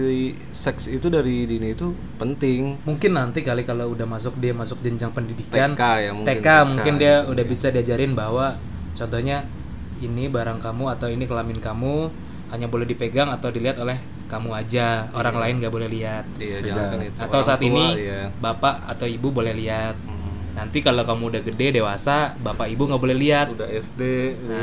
seks 0.51 0.87
itu 0.87 1.07
dari 1.07 1.43
dini 1.43 1.71
itu 1.71 1.91
penting. 2.15 2.79
Mungkin 2.83 3.11
nanti 3.15 3.43
kali 3.43 3.63
kalau 3.63 3.91
udah 3.91 4.07
masuk 4.07 4.35
dia 4.39 4.51
masuk 4.51 4.79
jenjang 4.79 5.11
pendidikan 5.11 5.71
TK 5.75 5.83
ya 6.03 6.11
mungkin 6.11 6.35
TK 6.39 6.47
mungkin 6.67 6.93
TK, 6.95 6.99
dia 6.99 7.15
gitu, 7.19 7.31
udah 7.31 7.45
bisa 7.47 7.67
diajarin 7.71 8.11
bahwa 8.15 8.55
contohnya 8.95 9.45
ini 10.01 10.27
barang 10.27 10.59
kamu 10.59 10.97
atau 10.97 11.07
ini 11.07 11.23
kelamin 11.23 11.59
kamu 11.59 12.09
hanya 12.51 12.67
boleh 12.71 12.87
dipegang 12.87 13.31
atau 13.31 13.51
dilihat 13.51 13.79
oleh 13.79 13.99
kamu 14.25 14.49
aja. 14.57 15.07
Orang 15.13 15.37
lain 15.37 15.61
nggak 15.61 15.73
boleh 15.73 15.89
lihat. 15.89 16.25
Iya 16.41 16.61
jangan 16.65 16.99
itu. 17.01 17.17
Atau 17.19 17.39
Orang 17.41 17.47
saat 17.47 17.59
tua, 17.61 17.69
ini 17.69 17.85
iya. 18.09 18.29
bapak 18.41 18.89
atau 18.89 19.05
ibu 19.05 19.29
boleh 19.29 19.53
lihat. 19.53 19.95
Hmm. 20.01 20.23
nanti 20.55 20.79
kalau 20.79 21.03
kamu 21.03 21.35
udah 21.35 21.41
gede 21.43 21.83
dewasa 21.83 22.31
bapak 22.39 22.71
ibu 22.71 22.87
nggak 22.87 23.01
boleh 23.01 23.17
lihat. 23.19 23.51
Udah 23.51 23.67
SD 23.67 24.01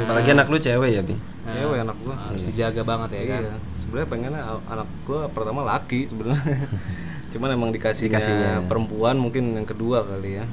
Apalagi 0.09 0.33
anak 0.33 0.49
lu 0.49 0.57
cewek 0.57 0.89
ya, 0.89 1.03
Bi. 1.05 1.13
Nah, 1.13 1.53
cewek 1.53 1.79
anak 1.85 1.97
gua. 2.01 2.15
Harus 2.17 2.43
dijaga 2.49 2.81
banget 2.81 3.11
ya 3.13 3.25
kan? 3.29 3.43
Iya. 3.45 3.55
Sebenarnya 3.77 4.09
pengennya 4.09 4.43
anak 4.73 4.89
gua 5.05 5.29
pertama 5.29 5.61
laki 5.69 6.09
sebenarnya. 6.09 6.65
Cuman 7.33 7.49
emang 7.53 7.71
dikasihnya, 7.77 8.09
Dikasihnya. 8.09 8.51
perempuan 8.73 9.21
mungkin 9.21 9.53
yang 9.53 9.69
kedua 9.69 10.05
kali 10.05 10.41
ya. 10.41 10.45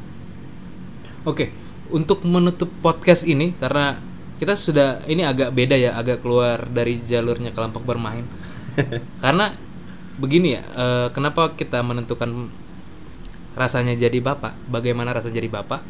Oke, 1.23 1.51
untuk 1.89 2.21
menutup 2.25 2.69
podcast 2.79 3.25
ini 3.25 3.53
karena 3.57 3.97
kita 4.39 4.55
sudah 4.55 5.03
ini 5.09 5.27
agak 5.27 5.51
beda 5.51 5.75
ya, 5.75 5.91
agak 5.99 6.23
keluar 6.23 6.63
dari 6.71 7.03
jalurnya 7.03 7.51
kelompok 7.51 7.83
bermain. 7.83 8.23
karena 9.23 9.51
begini 10.15 10.55
ya, 10.55 10.63
eh, 10.63 11.07
kenapa 11.11 11.51
kita 11.59 11.83
menentukan 11.83 12.47
rasanya 13.59 13.99
jadi 13.99 14.15
bapak? 14.23 14.55
Bagaimana 14.71 15.11
rasanya 15.11 15.43
jadi 15.43 15.51
bapak? 15.51 15.81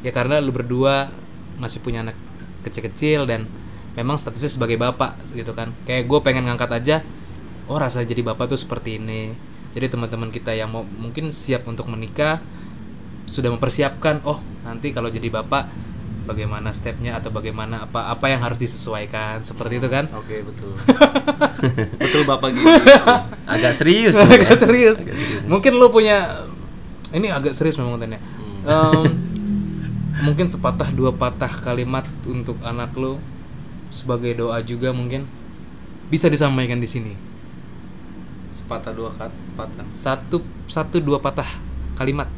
Ya 0.00 0.10
karena 0.16 0.40
lu 0.40 0.48
berdua 0.48 1.12
masih 1.60 1.84
punya 1.84 2.00
anak 2.00 2.16
kecil-kecil 2.64 3.28
dan 3.28 3.44
memang 3.92 4.16
statusnya 4.16 4.48
sebagai 4.48 4.80
bapak 4.80 5.20
gitu 5.36 5.52
kan. 5.52 5.76
Kayak 5.84 6.08
gue 6.08 6.18
pengen 6.24 6.48
ngangkat 6.48 6.70
aja, 6.72 6.96
oh 7.68 7.76
rasanya 7.76 8.08
jadi 8.16 8.32
bapak 8.32 8.48
tuh 8.48 8.60
seperti 8.60 8.96
ini. 8.96 9.36
Jadi 9.76 9.86
teman-teman 9.92 10.32
kita 10.32 10.56
yang 10.56 10.72
mau 10.72 10.82
mungkin 10.82 11.28
siap 11.30 11.68
untuk 11.68 11.84
menikah 11.86 12.40
sudah 13.30 13.54
mempersiapkan 13.54 14.26
oh 14.26 14.42
nanti 14.66 14.90
kalau 14.90 15.06
jadi 15.06 15.30
bapak 15.30 15.70
bagaimana 16.26 16.74
stepnya 16.74 17.18
atau 17.18 17.30
bagaimana 17.30 17.86
apa 17.86 18.10
apa 18.10 18.26
yang 18.26 18.42
harus 18.42 18.58
disesuaikan 18.58 19.42
seperti 19.46 19.78
itu 19.78 19.86
kan 19.86 20.10
oke 20.10 20.36
betul 20.50 20.74
betul 22.02 22.22
bapak 22.26 22.50
gitu 22.54 22.66
Agak 23.46 23.74
serius 23.74 24.14
tuh. 24.18 24.26
ya. 24.30 24.46
agak 24.46 24.58
serius 24.58 24.98
mungkin 25.46 25.78
lu 25.78 25.90
punya 25.90 26.46
ini 27.10 27.26
agak 27.30 27.54
serius 27.54 27.74
memang 27.74 27.98
tanya. 27.98 28.22
Hmm. 28.22 28.62
Em, 28.66 29.04
mungkin 30.30 30.46
sepatah 30.46 30.94
dua 30.94 31.10
patah 31.10 31.50
kalimat 31.50 32.06
untuk 32.22 32.58
anak 32.62 32.94
lo 32.94 33.18
sebagai 33.90 34.38
doa 34.38 34.62
juga 34.62 34.94
mungkin 34.94 35.26
bisa 36.06 36.30
disampaikan 36.30 36.78
di 36.78 36.86
sini. 36.86 37.12
Sepatah 38.54 38.94
dua 38.94 39.10
kat, 39.14 39.32
patah. 39.58 39.86
Satu 39.90 40.42
satu 40.70 41.02
dua 41.02 41.18
patah 41.18 41.58
kalimat. 41.98 42.30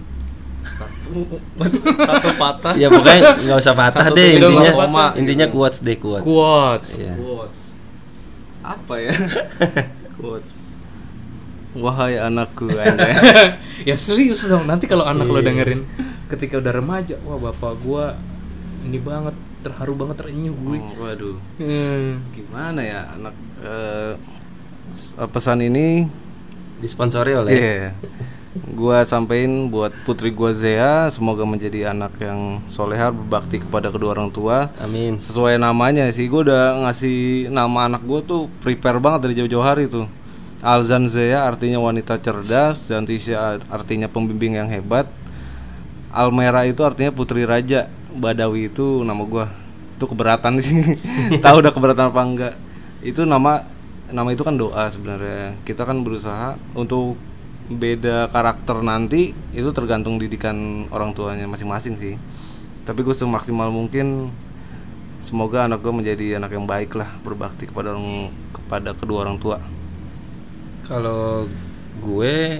Satu, 0.62 1.26
satu 1.98 2.30
patah. 2.38 2.74
ya 2.74 2.86
pokoknya 2.86 3.34
nggak 3.36 3.58
usah 3.58 3.74
patah 3.74 4.02
Satu 4.06 4.14
deh 4.14 4.30
intinya 4.38 4.70
koma, 4.72 5.06
intinya 5.14 5.46
gitu. 5.46 5.54
quotes 5.54 5.78
deh 5.80 5.96
quotes 5.96 6.22
Quotes. 6.22 6.88
Iya. 6.98 7.14
Quotes. 7.14 7.60
Apa 8.62 8.94
ya? 8.96 9.12
Quotes. 10.18 10.62
Wahai 11.72 12.14
anakku, 12.16 12.68
ya 13.88 13.96
serius 13.96 14.44
dong 14.44 14.68
nanti 14.68 14.84
kalau 14.84 15.02
anak 15.02 15.24
lo 15.24 15.40
Iya. 15.40 15.48
dengerin 15.48 15.82
ketika 16.28 16.60
udah 16.60 16.68
remaja 16.70 17.16
wah 17.22 17.40
bapak 17.40 17.80
gua 17.80 18.12
ini 18.82 18.98
banget 18.98 19.32
terharu 19.62 19.94
banget 19.94 20.20
terenyuh 20.20 20.52
gue 20.52 20.76
Hmm, 20.76 20.94
waduh. 20.96 21.36
Hmm. 21.56 22.20
Gimana 22.30 22.80
ya 22.82 23.00
anak 23.10 23.34
eh, 23.62 24.12
pesan 25.26 25.62
ini 25.62 26.04
disponsori 26.76 27.32
oleh 27.32 27.50
Iya. 27.50 27.90
Gua 28.52 29.00
sampein 29.08 29.72
buat 29.72 29.96
putri 30.04 30.28
gua 30.28 30.52
Zea 30.52 31.08
semoga 31.08 31.40
menjadi 31.48 31.88
anak 31.88 32.20
yang 32.20 32.60
soleha 32.68 33.08
berbakti 33.08 33.56
kepada 33.64 33.88
kedua 33.88 34.12
orang 34.12 34.28
tua. 34.28 34.68
amin 34.76 35.16
Sesuai 35.16 35.56
namanya 35.56 36.04
sih 36.12 36.28
gua 36.28 36.44
udah 36.44 36.64
ngasih 36.84 37.48
nama 37.48 37.88
anak 37.88 38.04
gua 38.04 38.20
tuh 38.20 38.52
prepare 38.60 39.00
banget 39.00 39.24
dari 39.24 39.34
jauh-jauh 39.40 39.64
hari 39.64 39.88
tuh. 39.88 40.04
Alzan 40.60 41.08
Zea 41.08 41.48
artinya 41.48 41.80
wanita 41.80 42.20
cerdas, 42.20 42.92
Zantisha 42.92 43.56
artinya 43.72 44.04
pembimbing 44.04 44.60
yang 44.60 44.68
hebat. 44.68 45.08
Almera 46.12 46.68
itu 46.68 46.84
artinya 46.84 47.08
putri 47.08 47.48
raja, 47.48 47.88
Badawi 48.12 48.68
itu 48.68 49.00
nama 49.00 49.24
gua. 49.24 49.48
Itu 49.96 50.04
keberatan 50.04 50.60
sih. 50.60 51.00
Tahu 51.44 51.56
udah 51.64 51.72
keberatan 51.72 52.12
apa 52.12 52.20
enggak? 52.20 52.54
Itu 53.00 53.24
nama 53.24 53.64
nama 54.12 54.28
itu 54.28 54.44
kan 54.44 54.60
doa 54.60 54.92
sebenarnya. 54.92 55.56
Kita 55.64 55.88
kan 55.88 56.04
berusaha 56.04 56.60
untuk 56.76 57.16
beda 57.68 58.26
karakter 58.28 58.80
nanti 58.80 59.30
itu 59.52 59.70
tergantung 59.70 60.18
didikan 60.18 60.86
orang 60.90 61.12
tuanya 61.12 61.46
masing-masing 61.46 61.94
sih. 61.94 62.14
Tapi 62.82 63.00
gue 63.00 63.14
semaksimal 63.14 63.70
mungkin 63.70 64.30
semoga 65.18 65.66
anak 65.66 65.80
gue 65.80 65.92
menjadi 65.94 66.42
anak 66.42 66.50
yang 66.50 66.66
baik 66.66 66.94
lah, 66.94 67.06
berbakti 67.22 67.70
kepada 67.70 67.94
orang 67.94 68.30
kepada 68.50 68.90
kedua 68.92 69.22
orang 69.22 69.38
tua. 69.38 69.58
kalau 70.82 71.46
gue 72.02 72.58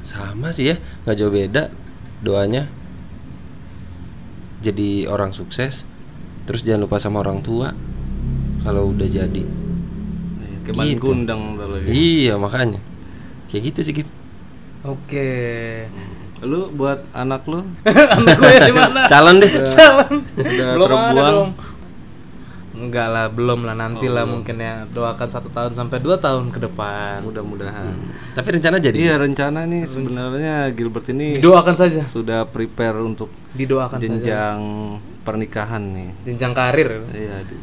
sama 0.00 0.48
sih 0.50 0.72
ya 0.72 0.76
nggak 1.04 1.16
jauh 1.16 1.28
beda 1.28 1.68
doanya 2.20 2.68
jadi 4.60 5.04
orang 5.08 5.36
sukses 5.36 5.84
terus 6.44 6.64
jangan 6.64 6.88
lupa 6.88 6.96
sama 6.96 7.20
orang 7.20 7.44
tua 7.44 7.76
kalau 8.64 8.92
udah 8.92 9.04
jadi 9.04 9.44
Kayak 10.64 10.76
banding 10.80 10.96
Gitu. 10.96 11.04
gundang 11.04 11.40
ntar 11.60 11.68
lagi. 11.68 11.88
iya 11.92 12.34
makanya 12.40 12.80
kayak 13.48 13.62
gitu 13.72 13.80
sih 13.80 13.94
Gip 13.94 14.08
oke. 14.84 15.28
Lu 16.44 16.68
buat 16.76 17.08
anak 17.16 17.48
lu? 17.48 17.64
Anak 18.20 18.36
gue 18.36 18.56
di 18.68 18.74
mana? 18.76 19.08
Calon 19.08 19.40
deh. 19.40 19.48
Calon. 19.72 20.28
Sudah 20.36 20.68
belum 20.76 20.84
ada 20.84 21.08
terbuang. 21.08 21.32
dong. 21.32 21.50
Enggak 22.74 23.08
lah 23.08 23.26
belum 23.32 23.64
lah. 23.64 23.72
Nanti 23.72 24.06
lah 24.12 24.28
mungkin 24.28 24.60
ya. 24.60 24.84
Doakan 24.84 25.24
satu 25.24 25.48
tahun 25.48 25.72
sampai 25.72 26.04
dua 26.04 26.20
tahun 26.20 26.52
ke 26.52 26.60
depan. 26.68 27.24
Mudah-mudahan. 27.24 27.96
tapi 28.36 28.60
rencana 28.60 28.76
jadi 28.76 28.92
Iya 28.92 29.14
rencana 29.16 29.64
nih 29.64 29.88
sebenarnya 29.88 30.68
Gilbert 30.76 31.06
ini 31.14 31.38
didoakan 31.40 31.74
saja. 31.78 32.02
sudah 32.04 32.44
prepare 32.50 32.98
untuk 33.00 33.30
didoakan 33.56 34.02
saja. 34.02 34.04
jenjang 34.04 34.58
pernikahan 35.24 35.80
nih. 35.80 36.10
jenjang 36.28 36.52
karir. 36.52 37.08
Iya. 37.14 37.40
aduh. 37.40 37.60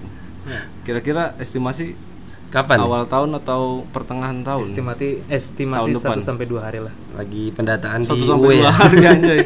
Kira-kira 0.82 1.38
estimasi 1.38 1.94
kapan 2.52 2.78
nih? 2.78 2.86
awal 2.86 3.04
tahun 3.06 3.32
atau 3.38 3.62
pertengahan 3.88 4.40
tahun? 4.42 4.62
estimasi 4.62 5.24
Tahun 5.24 5.32
estimasi 5.32 5.90
depan. 5.94 6.12
satu 6.12 6.22
sampai 6.22 6.46
dua 6.46 6.62
hari 6.62 6.80
lah 6.80 6.94
lagi 7.14 7.50
pendataan 7.50 8.04
Satu 8.04 8.14
di 8.14 8.28
sampai 8.28 8.44
UE 8.46 8.54
dua 8.54 8.62
ya 8.62 8.72
hari 8.72 9.00
anjay. 9.10 9.40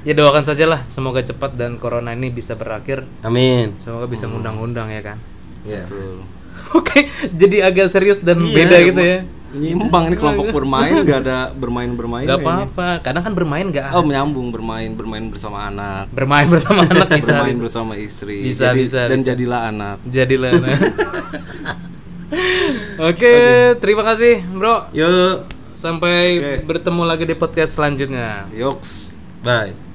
ya 0.00 0.12
doakan 0.12 0.40
saja 0.42 0.64
lah 0.64 0.80
semoga 0.86 1.20
cepat 1.20 1.52
dan 1.54 1.76
corona 1.76 2.12
ini 2.12 2.28
bisa 2.28 2.54
berakhir 2.54 3.04
amin 3.20 3.72
semoga 3.80 4.04
bisa 4.04 4.24
ngundang-undang 4.26 4.88
ya 4.88 5.02
kan 5.02 5.18
Iya. 5.60 5.84
Betul. 5.84 6.24
oke 6.78 6.98
jadi 7.32 7.56
agak 7.66 7.88
serius 7.88 8.18
dan 8.18 8.36
Iya, 8.38 8.54
beda 8.58 8.76
gitu 8.82 9.02
ya 9.02 9.18
Nyimpang 9.50 10.06
ini 10.06 10.14
kelompok 10.14 10.46
bermain 10.56 11.02
gak 11.02 11.20
ada 11.20 11.50
bermain-bermain 11.50 12.22
Gak 12.22 12.38
apa-apa, 12.38 13.02
kadang 13.02 13.20
kan 13.20 13.34
bermain 13.34 13.66
gak 13.66 13.90
Oh 13.90 14.00
menyambung 14.00 14.48
bermain 14.48 14.88
bermain 14.90 15.26
bersama 15.26 15.66
anak 15.66 16.06
bermain 16.08 16.46
bersama 16.46 16.80
anak 16.82 17.10
bisa, 17.10 17.34
bermain 17.34 17.52
bisa. 17.52 17.62
bersama 17.62 17.92
istri 17.94 18.46
Bisa, 18.46 18.70
Jadi- 18.70 18.78
bisa, 18.80 19.00
dan 19.04 19.18
bisa. 19.18 19.26
jadilah 19.28 19.60
anak 19.66 19.96
jadilah. 20.06 20.50
Oke, 23.10 23.34
terima 23.82 24.02
kasih, 24.06 24.42
Bro. 24.46 24.90
yuk 24.94 25.46
Sampai 25.74 26.38
Oke. 26.38 26.68
bertemu 26.68 27.02
lagi 27.08 27.24
di 27.24 27.34
podcast 27.34 27.80
selanjutnya. 27.80 28.46
yoks 28.52 29.16
bye 29.40 29.89